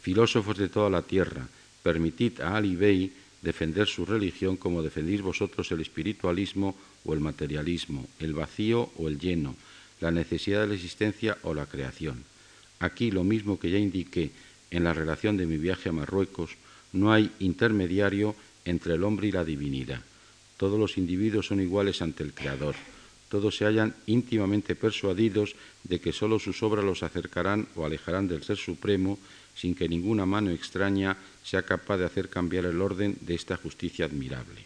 [0.02, 1.48] Filósofos de toda la tierra,
[1.82, 8.06] permitid a Ali Bey defender su religión como defendéis vosotros el espiritualismo o el materialismo,
[8.20, 9.56] el vacío o el lleno,
[10.02, 12.22] la necesidad de la existencia o la creación.
[12.82, 14.32] Aquí, lo mismo que ya indiqué
[14.72, 16.52] en la relación de mi viaje a Marruecos,
[16.94, 20.02] no hay intermediario entre el hombre y la divinidad.
[20.58, 22.76] Todos los individuos son iguales ante el Creador.
[23.30, 28.42] todos se hallan íntimamente persuadidos de que sólo sus obras los acercarán o alejarán del
[28.42, 29.20] Ser Supremo,
[29.56, 34.06] sin que ninguna mano extraña sea capaz de hacer cambiar el orden de esta justicia
[34.06, 34.66] admirable.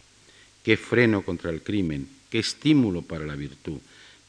[0.64, 3.80] Qué freno contra el crimen, qué estímulo para la virtud,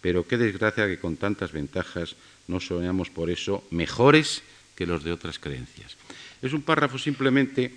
[0.02, 2.18] pero qué desgracia que con tantas ventajas
[2.48, 4.44] no soñamos por eso mejores
[4.76, 5.96] que los de otras creencias.
[6.42, 7.74] Es un párrafo simplemente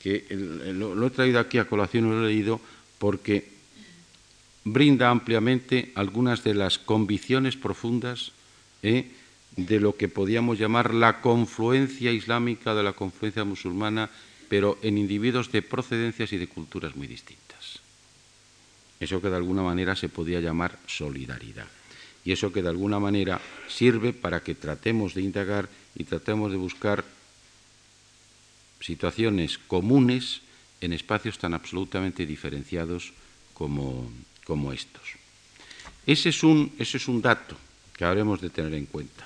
[0.00, 2.60] que lo, he traído aquí a colación, lo he leído
[2.98, 3.50] porque
[4.64, 8.32] brinda ampliamente algunas de las convicciones profundas
[8.82, 9.10] ¿eh?
[9.56, 14.10] de lo que podíamos llamar la confluencia islámica de la confluencia musulmana,
[14.48, 17.80] pero en individuos de procedencias y de culturas muy distintas.
[19.00, 21.75] Eso que de alguna manera se podía llamar solidaridad.
[22.26, 26.58] Y eso que de alguna manera sirve para que tratemos de indagar y tratemos de
[26.58, 27.04] buscar
[28.80, 30.42] situaciones comunes
[30.80, 33.12] en espacios tan absolutamente diferenciados
[33.54, 34.10] como,
[34.44, 35.02] como estos.
[36.04, 37.56] Ese es, un, ese es un dato
[37.96, 39.24] que habremos de tener en cuenta.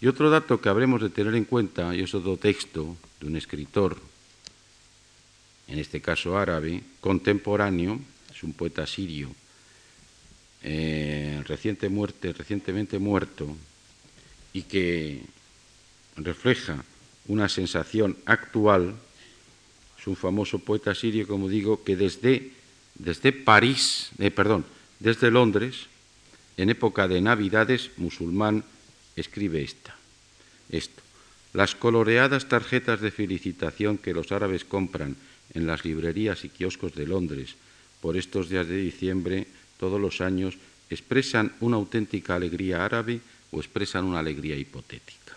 [0.00, 3.36] Y otro dato que habremos de tener en cuenta, y es otro texto de un
[3.36, 4.00] escritor,
[5.68, 8.00] en este caso árabe, contemporáneo,
[8.34, 9.30] es un poeta sirio,
[10.62, 13.56] eh, reciente muerte, recientemente muerto,
[14.52, 15.22] y que
[16.16, 16.84] refleja
[17.28, 18.94] una sensación actual,
[19.98, 22.52] es un famoso poeta sirio, como digo, que desde,
[22.94, 24.64] desde París, eh, perdón,
[25.00, 25.86] desde Londres,
[26.56, 28.64] en época de Navidades, musulmán,
[29.16, 29.96] escribe esta,
[30.70, 31.02] esto.
[31.52, 35.16] Las coloreadas tarjetas de felicitación que los árabes compran
[35.54, 37.56] en las librerías y kioscos de Londres
[38.00, 39.46] por estos días de diciembre
[39.82, 40.54] todos los años
[40.94, 43.18] expresan una auténtica alegría árabe
[43.50, 45.34] o expresan una alegría hipotética.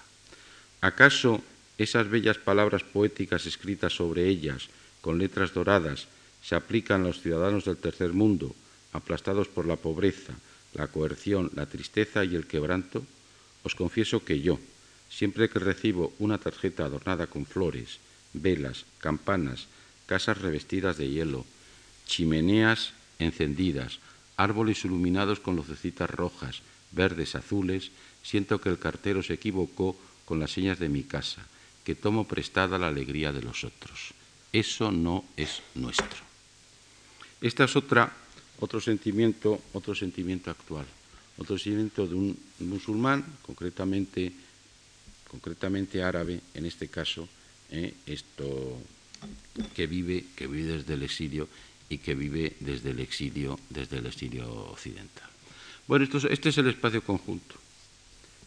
[0.85, 1.41] ¿Acaso
[1.81, 4.69] esas bellas palabras poéticas escritas sobre ellas
[5.01, 6.05] con letras doradas
[6.45, 8.53] se aplican a los ciudadanos del tercer mundo,
[8.93, 10.37] aplastados por la pobreza,
[10.77, 13.01] la coerción, la tristeza y el quebranto?
[13.65, 14.59] Os confieso que yo,
[15.09, 17.97] siempre que recibo una tarjeta adornada con flores,
[18.37, 19.65] velas, campanas,
[20.05, 21.49] casas revestidas de hielo,
[22.05, 24.04] chimeneas encendidas,
[24.37, 26.61] árboles iluminados con lucecitas rojas,
[26.91, 27.91] verdes, azules,
[28.23, 31.45] siento que el cartero se equivocó con las señas de mi casa,
[31.83, 34.13] que tomo prestada la alegría de los otros.
[34.51, 36.25] Eso no es nuestro.
[37.41, 38.11] Esta es otra,
[38.59, 40.85] otro sentimiento, otro sentimiento actual,
[41.37, 44.31] otro sentimiento de un musulmán, concretamente,
[45.29, 47.27] concretamente árabe, en este caso,
[47.69, 48.79] eh, esto
[49.75, 51.47] que vive, que vive desde el exilio
[51.89, 55.29] y que vive desde el exilio, desde el exilio occidental.
[55.87, 57.55] Bueno, este es el espacio conjunto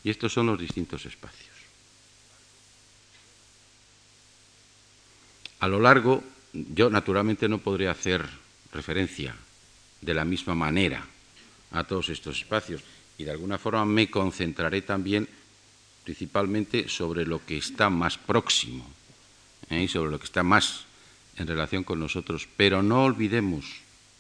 [0.03, 1.57] y estos son los distintos espacios.
[5.61, 6.23] A lo largo,
[6.53, 8.25] yo naturalmente no podré hacer
[8.73, 9.35] referencia
[10.01, 11.05] de la misma manera
[11.73, 12.83] a todos estos espacios
[13.19, 15.29] y de alguna forma me concentraré también
[16.05, 18.89] principalmente sobre lo que está más próximo
[19.71, 19.83] ¿eh?
[19.83, 20.88] y sobre lo que está más
[21.39, 22.49] en relación con nosotros.
[22.57, 23.65] Pero no olvidemos,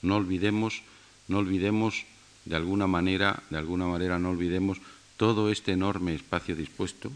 [0.03, 0.83] no olvidemos,
[1.27, 2.05] no olvidemos
[2.45, 4.79] de alguna manera, de alguna manera no olvidemos
[5.16, 7.11] todo este enorme espacio dispuesto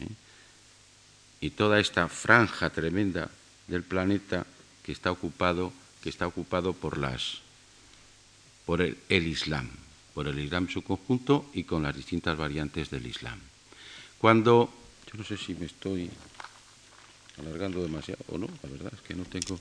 [0.00, 0.08] ¿eh?
[1.40, 3.30] y toda esta franja tremenda
[3.68, 4.46] del planeta
[4.82, 7.42] que está ocupado, que está ocupado por las
[8.64, 9.70] por el, el Islam,
[10.12, 13.38] por el Islam en su conjunto y con las distintas variantes del Islam.
[14.18, 14.72] Cuando
[15.06, 16.10] yo no sé si me estoy
[17.38, 19.58] alargando demasiado o no, la verdad es que no tengo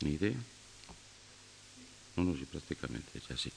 [0.00, 0.36] ni idea.
[2.16, 3.52] No, no, sí, prácticamente sí.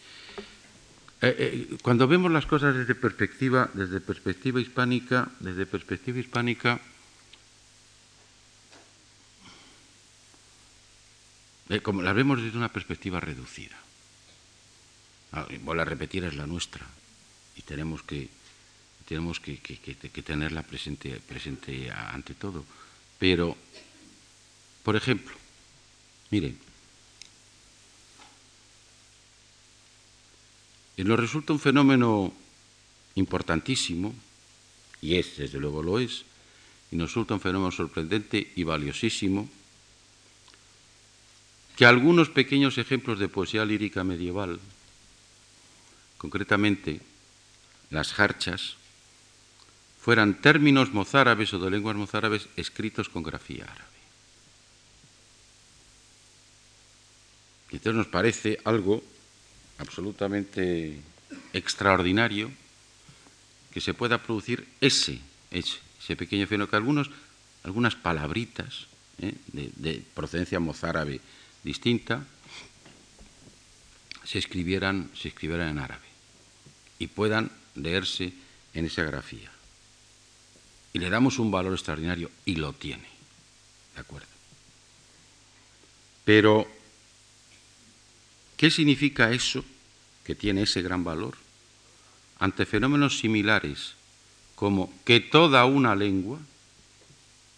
[1.21, 6.81] Eh, eh, cuando vemos las cosas desde perspectiva, desde perspectiva hispánica, desde perspectiva hispánica,
[11.69, 13.77] eh, como las vemos desde una perspectiva reducida.
[15.31, 16.85] Ah, vuelvo a repetir, es la nuestra
[17.55, 18.29] y tenemos que
[19.07, 22.63] tenemos que, que, que tenerla presente, presente ante todo.
[23.21, 23.55] Pero,
[24.81, 25.35] por ejemplo,
[26.31, 26.57] miren,
[30.97, 32.33] nos resulta un fenómeno
[33.13, 34.15] importantísimo,
[35.01, 36.25] y es, desde luego lo es,
[36.89, 39.47] y nos resulta un fenómeno sorprendente y valiosísimo,
[41.77, 44.59] que algunos pequeños ejemplos de poesía lírica medieval,
[46.17, 47.01] concretamente
[47.91, 48.77] las jarchas,
[50.01, 53.91] fueran términos mozárabes o de lenguas mozárabes escritos con grafía árabe.
[57.69, 59.03] Y entonces nos parece algo
[59.77, 60.99] absolutamente
[61.53, 62.51] extraordinario
[63.71, 65.21] que se pueda producir ese,
[65.51, 67.09] ese, pequeño fenómeno, que algunos,
[67.63, 68.87] algunas palabritas
[69.21, 69.33] ¿eh?
[69.53, 71.21] de, de, procedencia mozárabe
[71.63, 72.25] distinta
[74.25, 76.07] se escribieran, se escribieran en árabe.
[76.99, 78.33] y puedan leerse
[78.73, 79.51] en esa grafía.
[80.93, 83.07] Y le damos un valor extraordinario y lo tiene.
[83.95, 84.27] ¿De acuerdo?
[86.25, 86.67] Pero,
[88.57, 89.63] ¿qué significa eso
[90.23, 91.37] que tiene ese gran valor?
[92.39, 93.93] Ante fenómenos similares
[94.55, 96.39] como que toda una lengua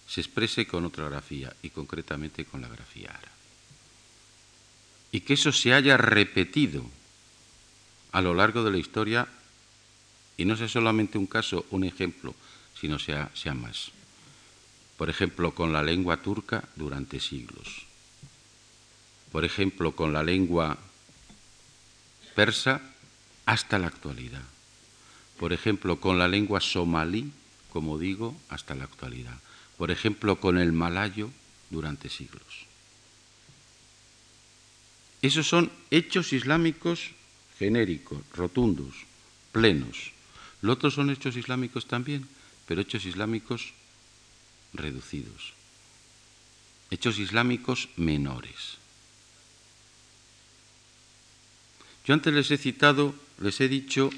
[0.07, 3.27] se exprese con otra grafía y concretamente con la grafía árabe.
[5.11, 6.85] Y que eso se haya repetido
[8.14, 9.27] a lo largo de la historia
[10.38, 12.35] y no sea solamente un caso, un ejemplo,
[12.84, 13.91] sino sea, sea más.
[14.97, 17.85] Por ejemplo, con la lengua turca durante siglos.
[19.31, 20.77] Por ejemplo, con la lengua
[22.35, 22.81] persa
[23.45, 24.43] hasta la actualidad.
[25.39, 27.31] Por ejemplo, con la lengua somalí,
[27.72, 29.39] como digo, hasta la actualidad.
[29.77, 31.30] Por ejemplo, con el malayo
[31.69, 32.68] durante siglos.
[35.22, 37.11] Esos son hechos islámicos
[37.57, 38.93] genéricos, rotundos,
[39.53, 40.11] plenos.
[40.61, 42.27] Los otros son hechos islámicos también,
[42.68, 43.73] pero hechos islámicos
[44.73, 45.53] reducidos.
[46.90, 48.77] Hechos islámicos menores.
[52.06, 54.10] Yo antes les he citado, les he dicho,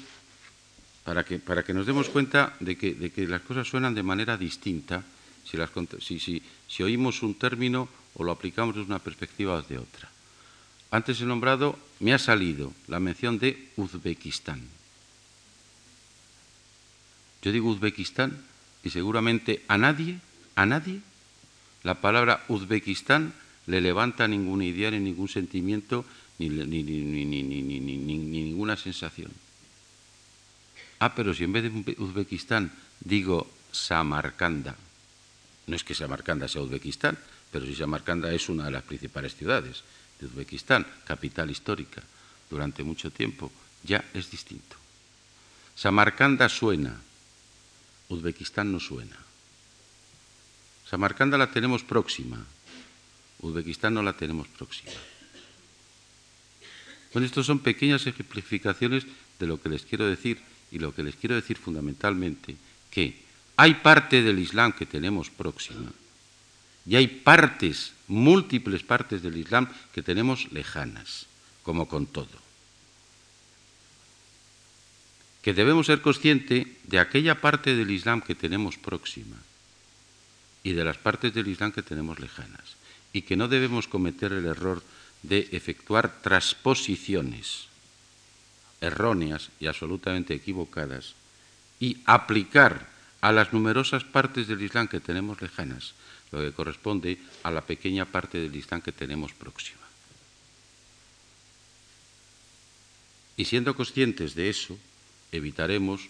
[1.04, 4.02] para que, para que nos demos cuenta de que, de que, las cosas suenan de
[4.02, 5.04] manera distinta
[5.44, 5.70] si, las,
[6.00, 10.10] si, si, si oímos un término o lo aplicamos desde una perspectiva o de otra.
[10.90, 14.75] Antes he nombrado, me ha salido la mención de Uzbekistán.
[17.42, 18.36] Yo digo Uzbekistán
[18.82, 20.20] y seguramente a nadie,
[20.54, 21.00] a nadie,
[21.82, 23.32] la palabra Uzbekistán
[23.66, 26.04] le levanta ninguna idea ni ningún sentimiento
[26.38, 29.30] ni, ni, ni, ni, ninguna sensación.
[30.98, 34.76] Ah, pero si en vez de Uzbekistán digo Samarcanda,
[35.66, 37.18] no es que Samarcanda sea Uzbekistán,
[37.50, 39.82] pero si Samarcanda es una de las principales ciudades
[40.20, 42.02] de Uzbekistán, capital histórica
[42.48, 43.50] durante mucho tiempo,
[43.82, 44.76] ya es distinto.
[45.74, 47.00] Samarcanda suena,
[48.08, 49.16] Uzbekistán no suena.
[50.88, 52.44] Samarcanda la tenemos próxima,
[53.40, 54.92] Uzbekistán no la tenemos próxima.
[57.12, 59.06] Bueno, estos son pequeñas ejemplificaciones
[59.38, 62.56] de lo que les quiero decir y lo que les quiero decir fundamentalmente,
[62.90, 63.22] que
[63.56, 65.92] hay parte del Islam que tenemos próxima
[66.86, 71.26] y hay partes, múltiples partes del Islam que tenemos lejanas,
[71.62, 72.45] como con todo.
[75.46, 79.38] Que debemos ser conscientes de aquella parte del Islam que tenemos próxima
[80.66, 82.74] y de las partes del Islam que tenemos lejanas.
[83.12, 84.82] Y que no debemos cometer el error
[85.22, 87.68] de efectuar transposiciones
[88.80, 91.14] erróneas y absolutamente equivocadas
[91.78, 92.90] y aplicar
[93.20, 95.94] a las numerosas partes del Islam que tenemos lejanas
[96.32, 99.86] lo que corresponde a la pequeña parte del Islam que tenemos próxima.
[103.36, 104.76] Y siendo conscientes de eso,
[105.32, 106.08] evitaremos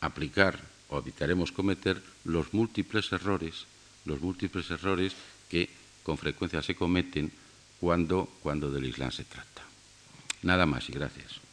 [0.00, 3.66] aplicar o evitaremos cometer los múltiples errores,
[4.04, 5.14] los múltiples errores
[5.48, 5.68] que
[6.02, 7.32] con frecuencia se cometen
[7.80, 9.62] cuando, cuando del Islam se trata.
[10.42, 11.43] Nada más y gracias.